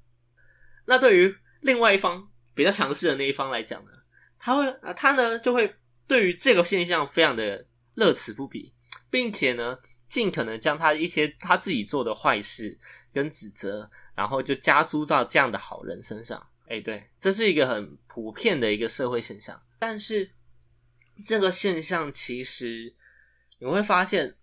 [0.87, 3.91] 那对于另外一方比较强势的那一方来讲呢，
[4.39, 5.75] 他会啊，他呢就会
[6.07, 8.75] 对于这个现象非常的乐此不疲，
[9.11, 12.79] 并且呢，尽可能将他一些他自己做的坏事
[13.15, 16.47] 跟指责，然后就加诸到这样的好人身上。
[16.69, 19.59] 哎，对，这是一个很普遍的一个社会现象。
[19.79, 20.31] 但是
[21.25, 22.95] 这个现象其实
[23.59, 24.37] 你会发现，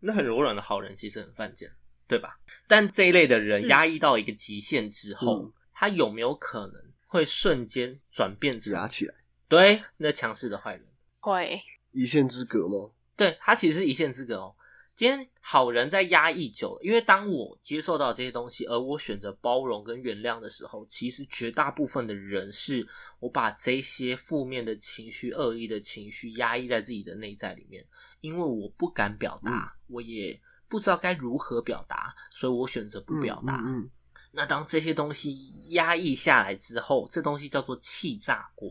[0.00, 1.70] 那很柔软的好人其实很犯贱，
[2.06, 2.38] 对吧？
[2.66, 9.14] 但这一类的人压抑到一个极限之后，嗯他有没有可能会瞬间转变成压起来，
[9.46, 10.86] 对那强势的坏人？
[11.20, 11.60] 会，
[11.92, 12.90] 一线之隔吗？
[13.14, 14.56] 对他其实是一线之隔哦。
[14.94, 22.88] 今天好人在压抑久了，因为当我接受到这些东西，而我选择包容跟原谅的时候，其实绝大部分的人是
[23.20, 27.86] 我把这些负面的情绪、恶意的情绪压抑在自己的内在里面，
[28.22, 33.60] 因为我不敢表达，我也不知道该如何表达，所以我选择不表达。
[33.66, 33.90] 嗯嗯
[34.36, 38.70] 那当这些东西压抑下来之后，这东西叫做气炸锅。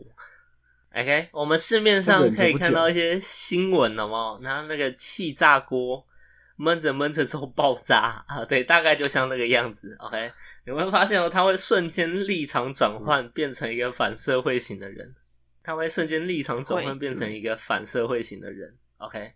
[0.94, 4.40] OK，我们市面上可以看到一些新闻，好不好？
[4.40, 6.06] 然后那个气炸锅
[6.54, 9.94] 闷着闷着之后爆炸啊，对，大概就像那个样子。
[9.98, 10.30] OK，
[10.64, 15.14] 你会发现哦，他会瞬间立场转换，变成一个反社会型的人。
[15.62, 18.72] 他会瞬间立场转换，会变成一个反社会型的人。
[18.98, 19.32] OK，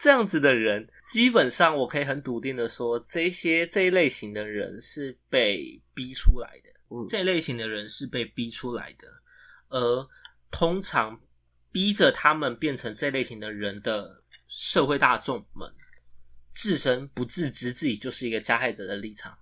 [0.00, 6.70] 这样子的人，基本上我可以很笃定的说，这些这一类型的人是被逼出来的。
[6.90, 9.06] 嗯这一类型的人是被逼出来的，
[9.68, 10.08] 而
[10.50, 11.20] 通常
[11.70, 15.70] 逼着他们变成这类型的人的社会大众们，
[16.50, 19.36] 自身不自知自己就是一个加害者的立场。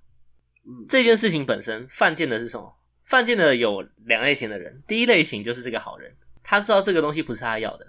[0.66, 2.77] 嗯，这件事情本身犯贱的是什么？
[3.05, 7.87] 犯贱的有两类型的人，第一类型就是这个好人，他知道这个东西不是他要的，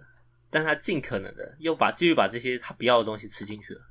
[0.50, 3.82] 但他尽可能的又把继续把这些他不要的东西吃进去了，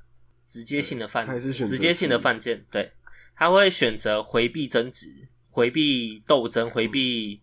[0.43, 2.93] 直接性的犯，还是选择直接性的犯贱，对，
[3.35, 5.07] 他会选择回避争执，
[5.51, 7.41] 回避斗争，回避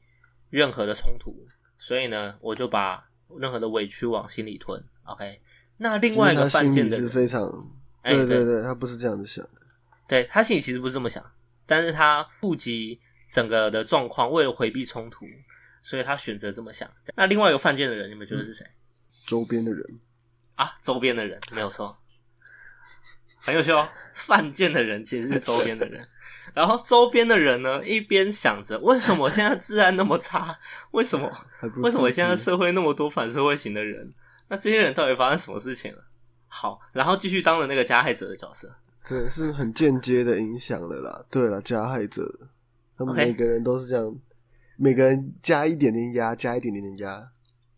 [0.50, 1.36] 任何的冲突，
[1.78, 3.08] 所以呢，我就把
[3.40, 4.84] 任何的委屈往心里吞。
[5.04, 5.40] OK，
[5.78, 7.50] 那另外一个犯贱的人，非常，
[8.04, 9.62] 对对对，他不是这样子想的。
[10.08, 11.24] 对他心里其实不是这么想，
[11.66, 13.00] 但是他顾及
[13.30, 15.26] 整个的状况，为了回避冲突，
[15.82, 16.90] 所以他选择这么想。
[17.16, 18.66] 那另外一个犯贱的人，你们觉得是谁、
[19.26, 20.00] 周边的人，
[20.56, 20.72] 啊？
[20.82, 21.98] 周边的人没有错，
[23.38, 23.88] 很有趣哦。
[24.14, 26.08] 犯贱的人其实是周边的人，
[26.56, 30.58] 然后周边的人呢，一边想着为什么现在治安那么差，
[30.92, 31.30] 为什么
[31.84, 34.14] 为什么现在社会那么多反社会型的人？
[34.48, 36.00] 那这些人到底发生什么事情了？
[36.48, 38.74] 好，然后继续当了那个加害者的角色。
[39.04, 41.26] 这是很间接的影响了啦。
[41.30, 42.40] 对了，加害者，
[42.98, 44.16] 他们每个人都是这样，
[44.78, 47.32] 每个人加一点点压，加一点点点压，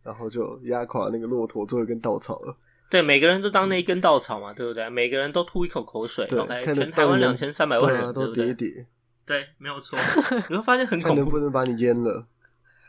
[0.07, 2.55] 然后就压垮那个骆驼最后一根稻草了。
[2.89, 4.89] 对，每个人都当那一根稻草嘛，对不对？
[4.89, 6.25] 每个人都吐一口口水。
[6.27, 8.45] 对 OK，看得全台湾两千三百万人，都对不对？
[8.45, 8.87] 叠一叠，
[9.25, 9.99] 对，没有错。
[10.49, 12.25] 你会发现很看恐怖，能不能把你淹了，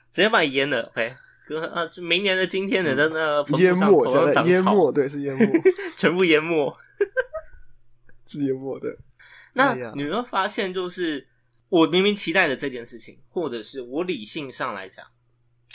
[0.08, 0.82] 直接把你淹了。
[0.92, 1.12] OK，
[1.48, 5.44] 跟呃，就明年的今天，你的那个淹没，讲上长草的淹没，对，是淹没，
[5.98, 6.72] 全部淹没。
[8.24, 8.96] 是淹没的。
[9.54, 11.26] 那你会发现，就是
[11.68, 15.04] 我明明期待的这件事情，或者是我理性上来讲，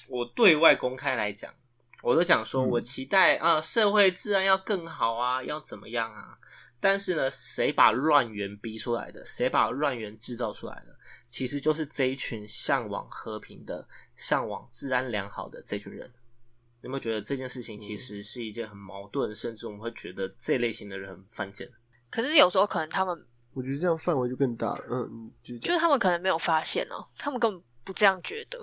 [0.08, 1.54] 我对外公开来讲，
[2.02, 6.38] 我都讲说嗯我期待啊，社会治安要更好啊，要怎么样啊？
[6.80, 9.26] 但是呢，谁把乱源逼出来的？
[9.26, 10.94] 谁把乱源制造出来的？
[11.28, 13.88] 其实就是这一群向往和平的、
[14.18, 16.12] 向往治安良好的这群人。
[16.82, 21.72] 有没有觉得这件事情其实是一件很矛盾，甚至我们会觉得这类型的人很犯贱？
[22.12, 24.86] 可是有时候可能他们我觉得这样范围就更大了。
[24.90, 28.60] 嗯，就是他们可能没有发现哦、他们根本不这样觉得，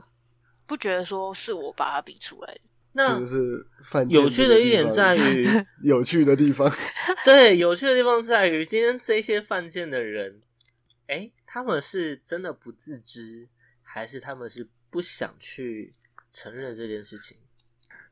[0.71, 2.61] 不觉得说是我把他比出来的。
[2.93, 5.49] 那这个是犯贱有趣的一点在于，
[5.83, 6.71] 有趣的地方，
[7.25, 10.41] 对，有趣的地方在于，今天这些犯贱的人，
[11.09, 13.49] 哎，他们是真的不自知，
[13.83, 15.93] 还是他们是不想去
[16.31, 17.37] 承认这件事情？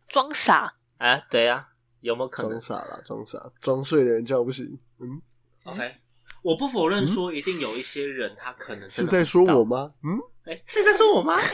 [0.09, 1.61] 装傻，哎，对呀、
[2.01, 4.77] 有没有可能装傻啦，装傻，装睡的人叫不醒。
[4.99, 5.23] 嗯
[5.63, 5.95] ，？OK，
[6.43, 9.85] 我不否认说一定有一些人他可能是在说我吗？
[9.85, 9.93] 吗？
[10.03, 10.19] 嗯，
[10.49, 11.37] 哎，是在说我吗？
[11.39, 11.53] 哎，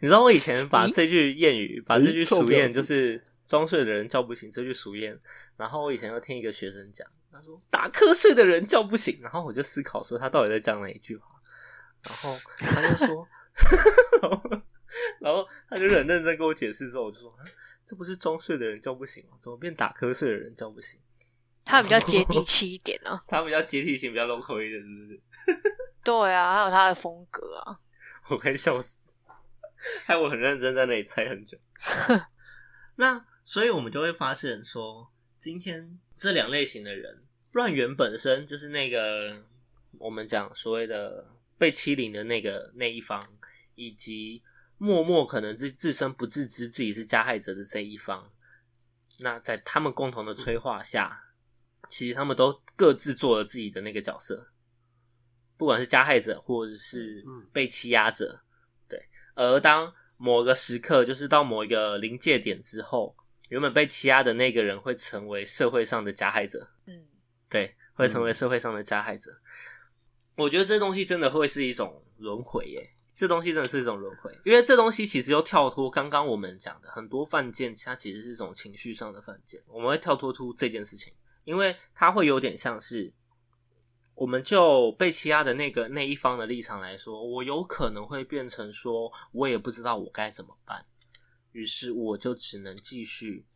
[0.00, 5.16] 你知道我以前把这句谚语，把这句俗谚，就是装睡的人叫不醒这句俗谚，
[5.56, 11.26] 然后我以前又听一个学生讲，他说打瞌睡的人叫不醒，然后我就思考说他到底在讲哪一句话，
[12.02, 13.28] 然后他就说，
[15.20, 17.44] 然后他就很认真跟我解释之后，我就说，啊
[17.86, 19.36] 这不是装睡的人叫不醒吗？
[19.38, 20.98] 怎么变打瞌睡的人叫不醒？
[21.64, 23.20] 他比较接地气一点啊。
[23.28, 25.20] 他比较接地气，比较 local 一点，是不是？
[26.06, 27.80] 对啊，还有他的风格啊。
[28.30, 29.02] 我快笑死，
[30.06, 31.58] 害我很认真在那里猜很久。
[32.94, 37.20] 那所以我们就会发现说，今天这两类型的人，
[37.52, 39.44] 乱源本身就是那个
[39.98, 41.26] 我们讲所谓的
[41.58, 43.20] 被欺凌的那个那一方，
[43.74, 44.42] 以及
[44.78, 48.30] 默默可能自自身不自知自己是加害者的这一方。
[49.20, 51.24] 那在他们共同的催化下，
[51.88, 54.48] 其实他们都各自做了自己的那个角色，
[55.56, 58.40] 不管是加害者或者是被欺压者，
[58.88, 59.00] 对。
[59.34, 63.16] 而当某个时刻，就是到某一个临界点之后，
[63.48, 67.06] 原本被欺压的那个人会成为社会上的加害者，嗯，
[67.48, 69.30] 对，会成为社会上的加害者。
[70.36, 72.90] 我觉得这东西真的会是一种轮回耶。
[73.14, 79.58] 这东西真的是一种轮回，因为这东西其实又跳脱刚刚我们讲的很多犯贱，它其实是一种情绪上的犯贱。
[79.68, 83.10] 我们会跳脱出这件事情，因为它会有点像是，
[84.16, 90.84] 我们就被欺压的那个那一方的立场来说，我有可能会变成说，我也不知道我该怎么办，
[91.52, 93.46] 于是我就只能继续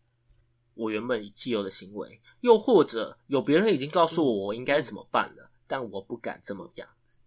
[0.74, 7.18] 我原本既有的行为，又或者有别人已经告诉我我应该怎么办了，但我不敢这么样子。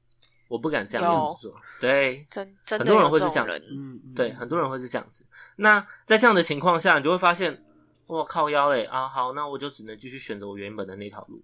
[0.49, 5.25] 我不敢这样子做，对，真真很多人会是这样子，嗯，对，很多人会是这样子。
[5.55, 7.59] 那在这样的情况下，你就会发现，
[8.05, 11.41] 我靠腰嘞啊，好，那我就只能继续选择我原本的那条路。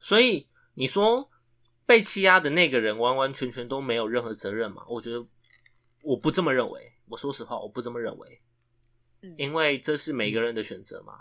[0.00, 0.44] 所以
[0.80, 1.30] 你说
[1.84, 4.82] 被欺压的那个人完完全全都没有任何责任吗？
[4.88, 5.24] 我觉得
[6.02, 6.92] 我不这么认为。
[7.06, 8.40] 我说实话，我不这么认为，
[9.36, 11.20] 因为这是每个人的选择嘛。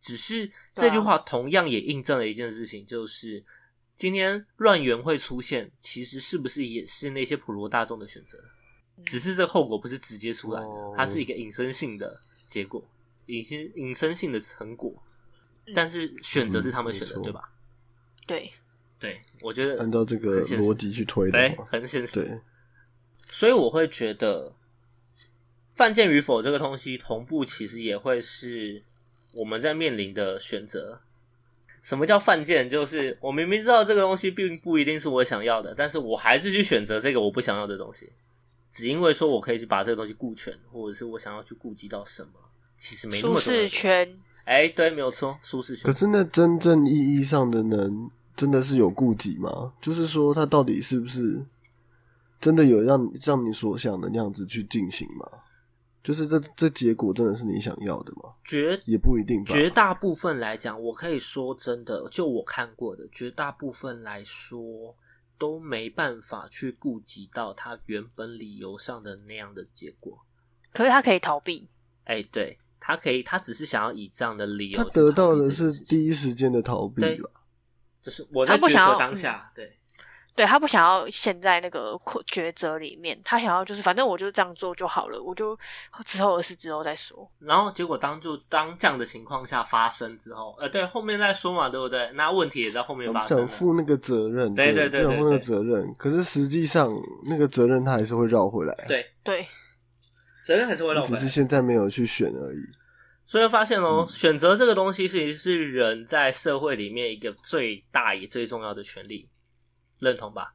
[0.00, 3.44] 只是这句话同样也印证了一件事情，就是。
[3.96, 8.42] 今天乱源会出现，其实是不是也是那些普罗大众的选择？
[9.04, 12.18] 只是这后果不是直接出来的，它是一个隐身性的
[12.48, 12.82] 结果，
[13.26, 14.90] 隐身隐身性的成果。
[15.74, 17.52] 但是选择是他们选的，对吧？
[18.26, 18.50] 对，
[19.00, 22.22] 对，我觉得按照这个逻辑去推，对，很现实。
[22.22, 22.38] 对，
[23.26, 24.54] 所以我会觉得
[25.74, 28.82] 犯贱与否这个东西，同步其实也会是
[29.34, 31.00] 我们在面临的选择。
[31.82, 32.68] 什么叫犯贱？
[32.68, 38.12] 就是我明明知道这个东西并不一定是我想要的，但是我还是去选择这个我不想要的东西，
[38.70, 42.32] 只因为说我可以去把这个东西顾全，或者是我想要去顾及到什么，
[42.78, 44.14] 其实没那么舒适圈。
[44.44, 45.84] 哎，对，没有错，舒适圈。
[45.86, 49.70] 可是那真正意义上的能真的是有顾及吗？
[49.82, 51.44] 就是说，他到底是不是
[52.40, 55.26] 真的有让让你所想的那样子去进行吗？
[56.02, 58.32] 就是这这结果真的是你想要的吗？
[58.42, 59.44] 绝也不一定。
[59.44, 64.96] 绝大部分来讲，我可以说真的，就我看过的，绝大部分来说
[65.36, 70.18] 都没办法去顾及到他原本理由上的那样的结果。
[70.72, 71.68] 可是他可以逃避。
[72.04, 77.30] 哎，对他可以，他只是想要以这样的理由，他得到的是第一时间的逃避吧？
[78.02, 79.76] 就是我在抉择当下，对。
[80.36, 81.92] 对他不想要陷在那个
[82.32, 85.58] 抉择里面，他想要就是反正我就这样做就好了，我就
[86.06, 87.30] 之后的事之后再说。
[87.40, 92.10] 然后结果当就当这样的情况下发生之后，呃，对，后面再说嘛，对不对？
[92.14, 93.38] 那问题也在后面发生。
[93.38, 96.90] 想负那个责任，对对对，想负那个责任，可是实际上
[97.28, 98.74] 那个责任他还是会绕回来。
[98.88, 99.46] 对对，
[100.42, 102.79] 责任还是会绕回来，只是现在没有去选而已。
[103.30, 109.30] 所以发现哦，选择这个东西其实是人在社会里面一个最大也最重要的权利，
[110.00, 110.52] 认同吧？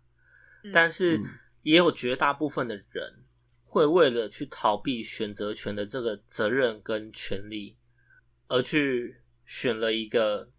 [0.74, 1.18] 但是
[1.62, 3.24] 也有绝大部分的人
[3.64, 7.78] 会为了去逃避选择权的这个责任跟权利，
[8.48, 10.52] 而去选了一个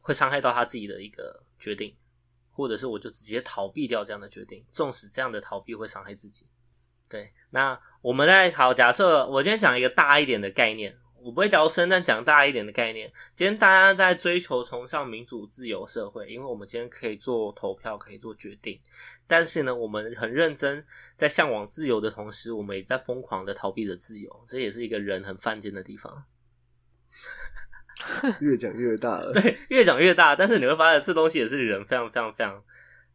[0.00, 1.96] 会伤害到他自己的一个决定，
[2.50, 6.46] 或者是我就直接逃避掉这样的决定，纵使这样的逃避会伤害自己。
[7.08, 10.98] 对，那我们在好假设，我今天讲一个大一点的概念。
[11.24, 13.10] 我不会聊深，但讲大一点的概念。
[13.34, 18.80] 今天大家在追求崇尚民主自由社会，因为我们今天可以做投票，可以做决定。
[19.28, 20.84] 但是呢，我们很认真
[21.16, 24.44] 在向往自由的同时，我们也在疯狂的逃避着自由。
[24.46, 26.24] 这也是一个人很犯贱的地方。
[28.40, 30.34] 越讲越大了，对，越讲越大。
[30.34, 32.62] 但是你会发现，这东西也是人非常非常非常。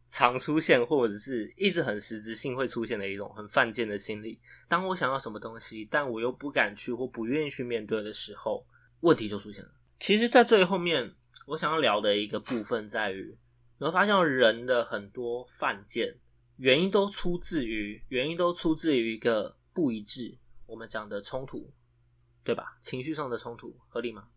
[0.08, 4.40] 常出现或者是一直很实质性会出现的一种很犯贱的心理。
[4.66, 8.66] 当我想要什么东西，但我又不敢去或不愿意去面对的时候，
[9.00, 9.70] 问题就出现了。
[10.00, 11.12] 其实，在最后面，
[11.46, 13.36] 我想要聊的一个部分在于，
[13.78, 16.16] 你会发现人的很多犯贱
[16.56, 20.38] 原因都出自于原因都出自于一个不一致。
[20.66, 21.70] 我们讲的冲突，
[22.44, 22.78] 对吧？
[22.80, 24.28] 情绪上的冲突合理吗？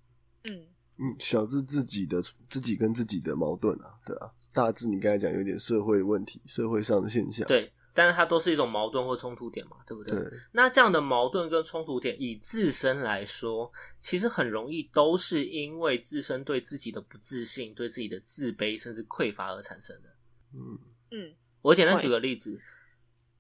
[0.44, 0.68] 嗯
[1.00, 4.32] 嗯，小至自己的自己跟自己的矛盾啊，对啊。
[4.54, 7.48] 大致你刚才讲有点社会问题，社会上的现象。
[7.48, 10.14] 对，但是它都是一种矛盾或冲突点嘛，对不对？
[10.14, 10.40] 对。
[10.52, 13.72] 那这样的矛盾跟冲突点，以自身来说，
[14.02, 20.10] 其实很容易都是因为自身对自己的不自信、对自己的自卑甚至匮乏而产生的。
[20.54, 20.80] 嗯
[21.12, 21.34] 嗯。
[21.62, 22.60] 我简单举个例子，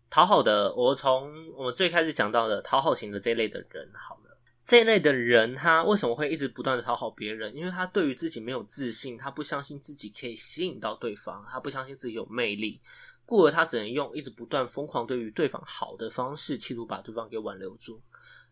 [0.07, 4.30] 讨好的，我从我们最开始讲到的讨好型的这类的人，好了，
[4.64, 7.53] 这一类的人，他为什么会一直不断的讨好别人？
[7.55, 12.80] 因为他对于自己没有自信，他不相信自己可以吸引到对方，他不相信自己有魅力，
[13.26, 17.99] 故而他只能用一直不断疯狂对于对方好的方式，企图把对方给挽留住。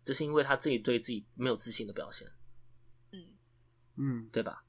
[0.03, 2.27] 这是因为他自己对自己没有自信的表现，
[3.11, 3.23] 嗯
[3.97, 4.63] 嗯，对吧？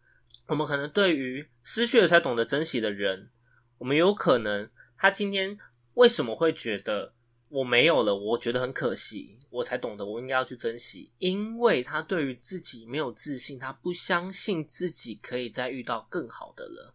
[0.47, 3.31] 我们可能对于失去了才懂得珍惜的人，
[3.79, 5.57] 我们有可能他今天
[5.95, 7.15] 为什么会觉得？
[7.51, 16.95] 我没有了，我觉得很可惜，我才懂得我应该要去珍惜，因为他对于自己没有自信，他不相信自己可以再遇到更好的了，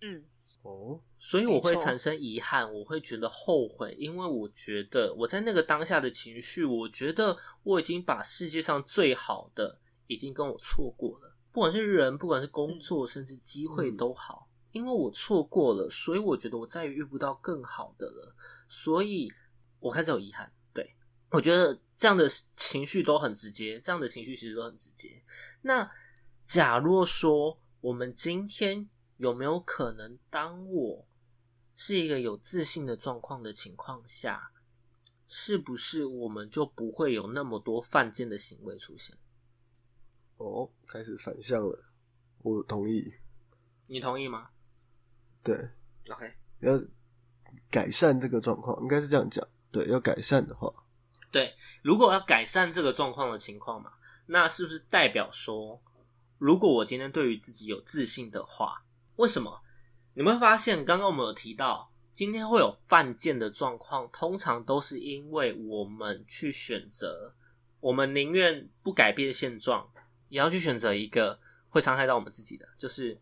[0.00, 0.24] 嗯。
[0.62, 13.96] 哦，所以我会产生遗憾，我会觉得后悔，因为我觉得我在那个当下的情绪，我觉得我已经把世界上最好的已经跟我错过了，不管是人，不管是工作，甚至机会嗯。
[13.96, 18.34] 都好，因为我错过了，所以我觉得我再也遇不到更好的了，
[18.68, 19.32] 所以
[19.80, 20.52] 我开始有遗憾。
[20.72, 20.94] 对
[21.30, 25.22] 我觉得这样的情绪都很直接，这样的情绪其实都很直接。
[25.62, 25.90] 那
[26.46, 31.06] 假若说我们今天有没有可能，当我
[31.74, 34.52] 是一个有自信的状况的情况下，
[35.28, 39.16] 是不是我们就不会有那么多犯贱的行为出现？
[40.38, 41.84] 哦，开始反向了，
[42.38, 43.14] 我同意。
[43.86, 44.50] 你同意吗
[45.42, 45.56] 对
[46.10, 46.80] ，？OK，要
[47.70, 49.46] 改善这个状况，应该是这样讲。
[49.72, 50.72] 对，要改善的话，
[51.30, 53.92] 对，如果要改善这个状况的情况嘛，
[54.26, 55.80] 那是不是代表说，
[56.38, 58.82] 如果我今天对于自己有自信的话，
[59.16, 59.60] 为什么？
[60.14, 67.32] 你们会发现，刚刚我们有提到，今天会有犯贱的状况，通常都是因为我们去选择，
[67.78, 69.88] 我们宁愿不改变现状，
[70.28, 73.16] 也要去选择一个会伤害到我们自己的，就是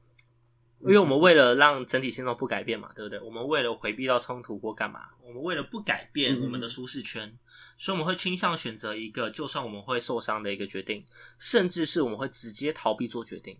[0.80, 3.18] 因为我们为了让整体现状不改变嘛，对不对？
[3.20, 7.36] 我们为了回避到冲突或干嘛，我们为了不改变嗯我们的舒适圈，
[7.76, 11.04] 所以我们会倾向选择一个就算我们会受伤的一个决定，
[11.38, 13.58] 甚至是我们会直接逃避做决定。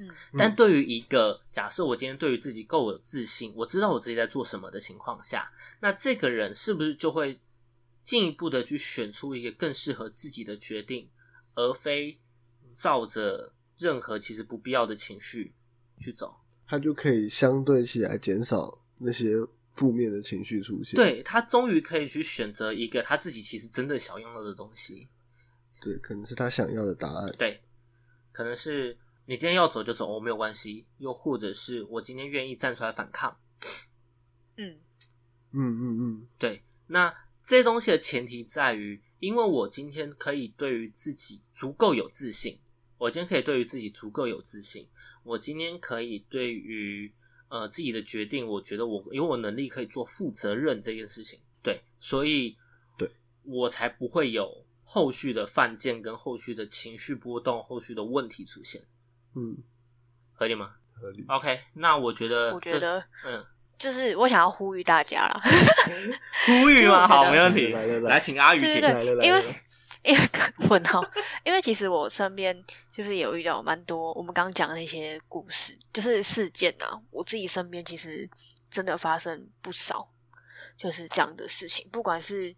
[0.00, 7.36] 嗯但对于一个假设，我今天对于自己够有自信，我知道我自己在做什么的情况下，那这个人是不是就会
[8.02, 11.08] 进一步的去选出一个更适合自己的决定，
[11.54, 12.18] 而非
[12.72, 15.54] 照着任何其实不必要的情绪
[15.98, 16.34] 去走？
[16.66, 19.36] 他就可以相对起来减少那些
[19.74, 20.94] 负面的情绪出现。
[20.94, 25.08] 对他终于可以去选择一个他自己其实真的想要的东西。
[25.80, 27.30] 对，可能是他想要的答案。
[27.38, 27.60] 对，
[28.32, 33.36] 可能是你今天要走就走，哦，没有关系；又或者是我今天愿意站出来反抗。
[34.56, 34.78] 嗯
[35.50, 42.58] 嗯嗯嗯，对，那这些东西的前提在于，因为我今天可以对于自己足够有自信，
[42.98, 44.88] 我今天可以对于自己足够有自信，
[45.22, 47.12] 我今天可以对于
[47.48, 52.56] 呃自己的决定，我觉得我有我能力可以做负责任这件事情，对，所以
[52.96, 53.10] 对
[53.42, 58.82] 我才不会有后续的犯贱跟后续的情绪波动、后续的问题出现，
[59.34, 59.56] 嗯，
[60.32, 61.24] 合理吗合理。
[61.28, 63.44] ？OK，那我觉得，我觉得嗯，
[63.76, 65.42] 就是我想要呼吁大家啦，
[66.46, 67.08] 呼吁吗？
[67.08, 69.14] 好，没问题，来来来来，请阿宇姐对对。
[69.16, 69.54] 来因为了，
[70.04, 70.28] 因 为
[70.68, 71.02] 问号，
[71.44, 78.28] 因为其实我身边就是有遇到蛮多我们刚刚讲的那些故事，就是事件啊，我自己身边其实
[78.70, 80.10] 真的发生不少，
[80.76, 82.54] 就是这样的事情，不管是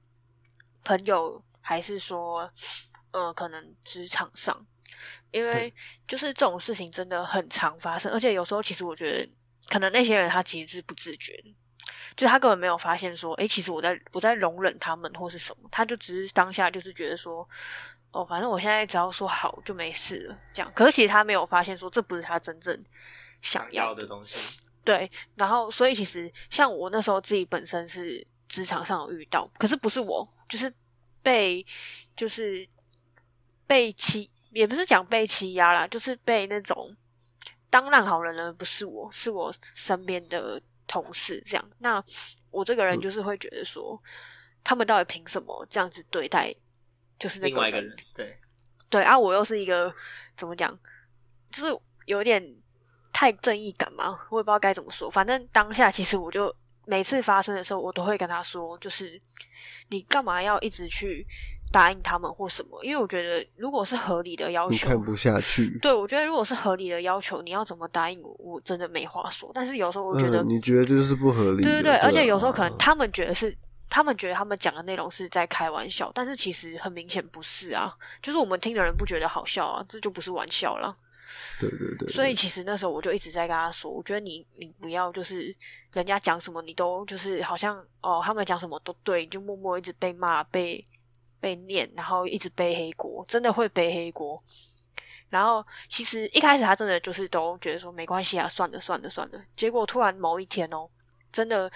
[0.83, 2.51] 朋友还是说，
[3.13, 4.67] 呃，可能职场上，
[5.31, 5.73] 因为
[6.09, 9.31] 就是这种事情真的很常发生，而且有时候其实我觉得，
[9.69, 11.55] 可能那些人他其实是不自觉的。
[12.17, 17.49] 就他根本没有发现说，诶，其实我在我在容忍他们或是什么，他就只是当下就是觉得说，
[18.11, 20.73] 哦，反正我现在只要说好就没事了，这样。
[20.75, 22.83] 可是其实他没有发现说，这不是他真正
[23.43, 24.03] 想要的。
[24.03, 30.73] 的东西，对，然后所以其实像我那时候自己本身是职场上有遇到，可是不是我，就是
[31.23, 31.67] 被
[32.17, 32.69] 就是
[33.67, 36.97] 被欺，也不是讲被欺压啦，就是被那种
[37.69, 41.71] 当烂好人的不是我，是我身边的同事这样。
[41.79, 42.05] 那
[42.51, 44.03] 我这个人就是会觉得说，
[44.65, 46.55] 他们到底凭什么这样子对待，
[47.19, 48.39] 就是那另外一个人，对，
[48.91, 49.95] 对啊，我又是一个
[50.37, 50.79] 怎么讲，
[51.51, 52.57] 就是有点
[53.13, 55.11] 太正义感嘛，我也不知道该怎么说。
[55.11, 59.21] 反正当下其实我就每次发生的时候，我都会跟他说，就是
[59.89, 61.27] 你干嘛要一直去
[61.77, 62.83] 答应他们或什么？
[62.83, 65.79] 因为我觉得如果是合理的要求，你看不下去。
[65.83, 69.51] 对我觉得如果是合理的要求，你要怎么答应我，我真的没话说。
[69.53, 71.71] 但是有时候我觉得，嗯，你觉得这就是不合理的。
[71.71, 73.55] 对对对，而且有时候可能啊他们觉得是。
[73.89, 80.97] 他们觉得他们讲的内容是在开玩笑，但是其实很明显不是啊，就是我们听的人不觉得好笑啊，这就不是玩笑了。
[81.61, 85.55] 对对对，所以其实那时候我就一直在跟他说，我觉得你你不要就是
[85.93, 90.85] 人家讲什么你都就是好像哦他们讲什么都对，你就默默一直被骂被
[91.47, 94.43] 被念，然后一直背黑锅，真的会背黑锅。
[95.31, 99.41] 然后其实一开始他真的就是都觉得说没关系啊，算了算了算了。
[99.57, 100.89] 结果突然某一天哦，
[101.33, 101.71] 真的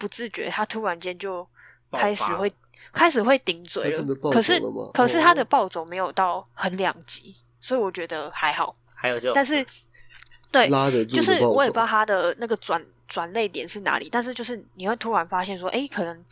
[0.00, 1.46] 不自觉，他突然间就
[1.92, 2.52] 开始会
[2.92, 4.60] 开始会顶嘴了可是
[4.92, 8.74] 可是他哦的暴走没有到很两极，所以我觉得还好。
[8.96, 9.64] 还有就，但是
[10.50, 16.24] 对，拉得住就是我也不知道他的那个转转泪点是哪里，但是就是你会突然发现说，哎，可能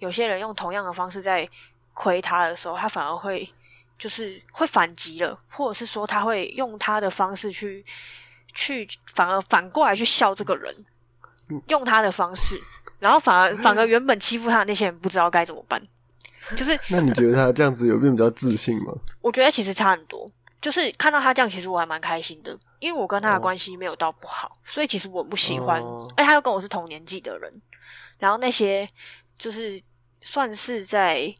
[0.00, 1.48] 有些人用同样的方式在
[1.96, 3.48] 亏他的时候，他反而会
[3.98, 7.82] 就是会反击了，或者是说他会用他的方式去
[8.54, 10.74] 去反而反过来去笑这个人，
[11.48, 12.54] 嗯用他的方式，
[12.98, 15.82] 然后反而反而原本欺负他的那些人不知道该怎么办，
[16.56, 18.92] 就是 那你觉得他这样子有变比较自信吗？
[19.22, 20.30] 我觉得其实差很多。
[20.58, 25.80] 就是看到他这样，其实我还蛮开心的，因为我跟他的哦关系没有到不好，所以其实我不喜欢。
[25.82, 27.62] 哦而他又跟我是同年纪的人，
[28.18, 28.88] 然后那些
[29.38, 29.80] 就是
[30.22, 31.32] 算是在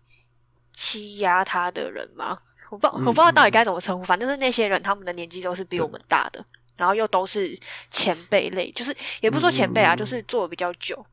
[0.77, 2.39] 欺压他的人吗，
[2.71, 6.45] 我不知道我不知道到底该怎么称呼，反正是那些人，他们的年纪都是比我们大的，
[6.77, 7.59] 然后又都是
[7.91, 11.07] 前辈类，就是也不是说前辈啊，嗯就是做的比较久，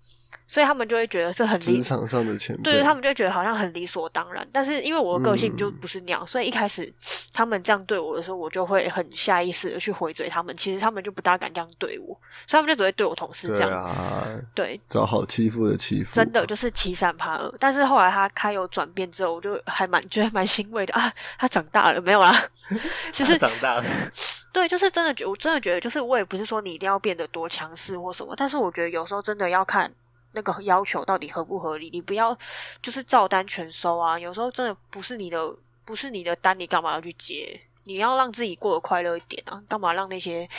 [0.47, 6.93] 所以他们就会觉得这很理职场上的前辈，对他们就会觉得好像很理所当然，但是因为我的个性就嗯不是那样，所以一开始
[7.33, 10.55] 他们这样对我的时候，我就会很下意识的去回嘴他们。
[10.57, 12.17] 其实他们就不大敢这样对我，
[12.47, 13.71] 所以他们就只会对我同事这对样。
[13.71, 17.53] 啊，对，找好欺负的欺负，真的就是欺善怕恶。
[17.59, 22.47] 但是后来他开有转变之后，我就还蛮觉得蛮欣慰的啊，他长大了没有啦？
[23.11, 23.83] 其实长大了，
[24.53, 29.91] 对，就是真的觉，我真的觉得，就是我也不是说你一定要变得多强势或什么，但是我觉得有时候真的要看
[30.33, 32.37] 那个要求到底合不合理，你不要
[32.81, 34.19] 就是照单全收啊。
[34.19, 35.55] 有时候真的不是你的，
[35.85, 37.59] 不是你的单，你干嘛要去接？
[37.85, 40.49] 你要让自己过得快乐一点啊，干嘛让那些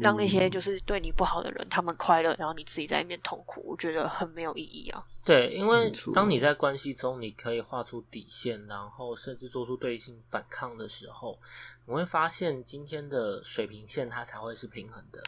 [0.00, 3.62] 让那些嗯就是对你不好的人他们快乐，然后你自己在那边痛苦？
[3.64, 5.02] 我觉得很没有意义啊。
[5.24, 11.38] 对，因为当你在关系中，你可以画出底线，然后甚至做出对性反抗的时候，
[11.86, 15.22] 你会发现今天的水平线它才会是平衡的。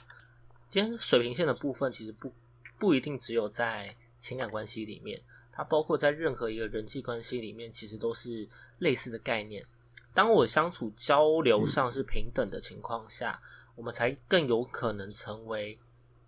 [0.69, 2.33] 今天水平线的部分其实不
[2.79, 5.21] 不一定只有在情感关系里面，
[5.53, 8.49] 它包括在任何一个人际关系里面，其实都是
[8.79, 9.65] 类似的概念。
[10.15, 13.41] 当我相处交流上是平等的情况下，
[13.77, 15.79] 我们才更有可能成为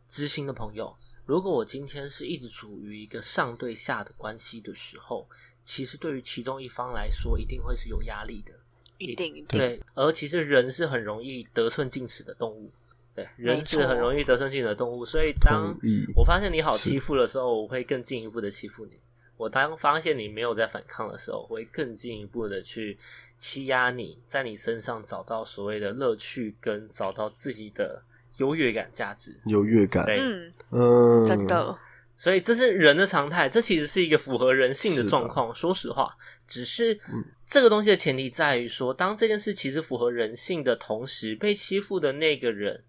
[0.06, 0.94] 知心的朋友。
[1.26, 5.28] 如果我今天是一直处于一个上对下的关系的时候，
[5.62, 8.52] 其实对于其中一方来说，一定会是有压力的。
[8.98, 12.70] 一定一定，对，而其实人是很容易得寸进尺的动物，
[13.14, 15.04] 对，人是很容易得寸进尺的动物。
[15.04, 15.76] 所以当
[16.14, 18.98] 我发现你好欺负的时候，我会更进一步的欺负你。
[19.36, 22.98] 我当发现你没有在反抗的时候，我会更进一步的去
[23.38, 28.02] 欺压你，在你身上找到所谓的乐趣，跟找到自己的
[28.36, 29.34] 优越感价值。
[29.46, 31.74] 优越感，对，嗯，嗯，真的，
[32.18, 35.54] 所以这是人的常态，这其实是一个符合人性的状况。
[35.54, 36.14] 说实话，
[36.46, 42.84] 只是嗯这个东西的前提在于说，当这件事其实符合人性的同时，被欺负的那个人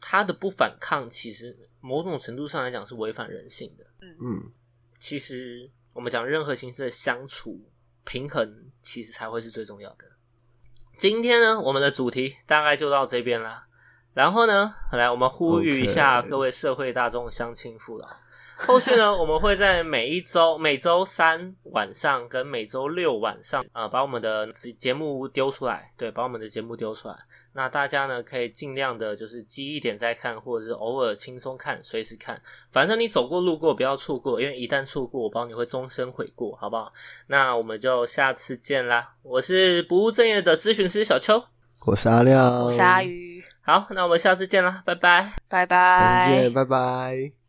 [0.00, 3.84] 他的不反抗，其实某种程度上来讲是违反人性的。
[4.00, 4.50] 嗯，
[4.98, 7.60] 其实我们讲任何形式的相处
[8.04, 10.04] 平衡，其实才会是最重要的。
[10.98, 13.66] 今天呢，我们的主题大概就到这边啦。
[14.12, 18.08] 然后呢，来我们呼吁一下各位社会大众乡亲父老。
[18.56, 27.16] 后续呢，我们会在每一周、每周三晚上跟每周六晚上，啊、把我们的节目丢出来，对，把我们的节目丢出来。
[27.52, 32.40] 那大家呢，可以尽量的，就是积一点再看，或者是偶尔轻松看，随时看。
[32.70, 36.92] 反正你走过路过，不要错过，因为一旦错过，我保你会终身悔过，好不好？
[37.26, 39.14] 那我们就下次见啦！
[39.22, 41.42] 我是不务正业的咨询师小邱，
[41.86, 45.32] 我是阿亮，我是阿鱼，好，那我们下次见啦，拜拜。
[45.48, 46.52] 拜下拜次见，。
[46.52, 47.39] 拜拜。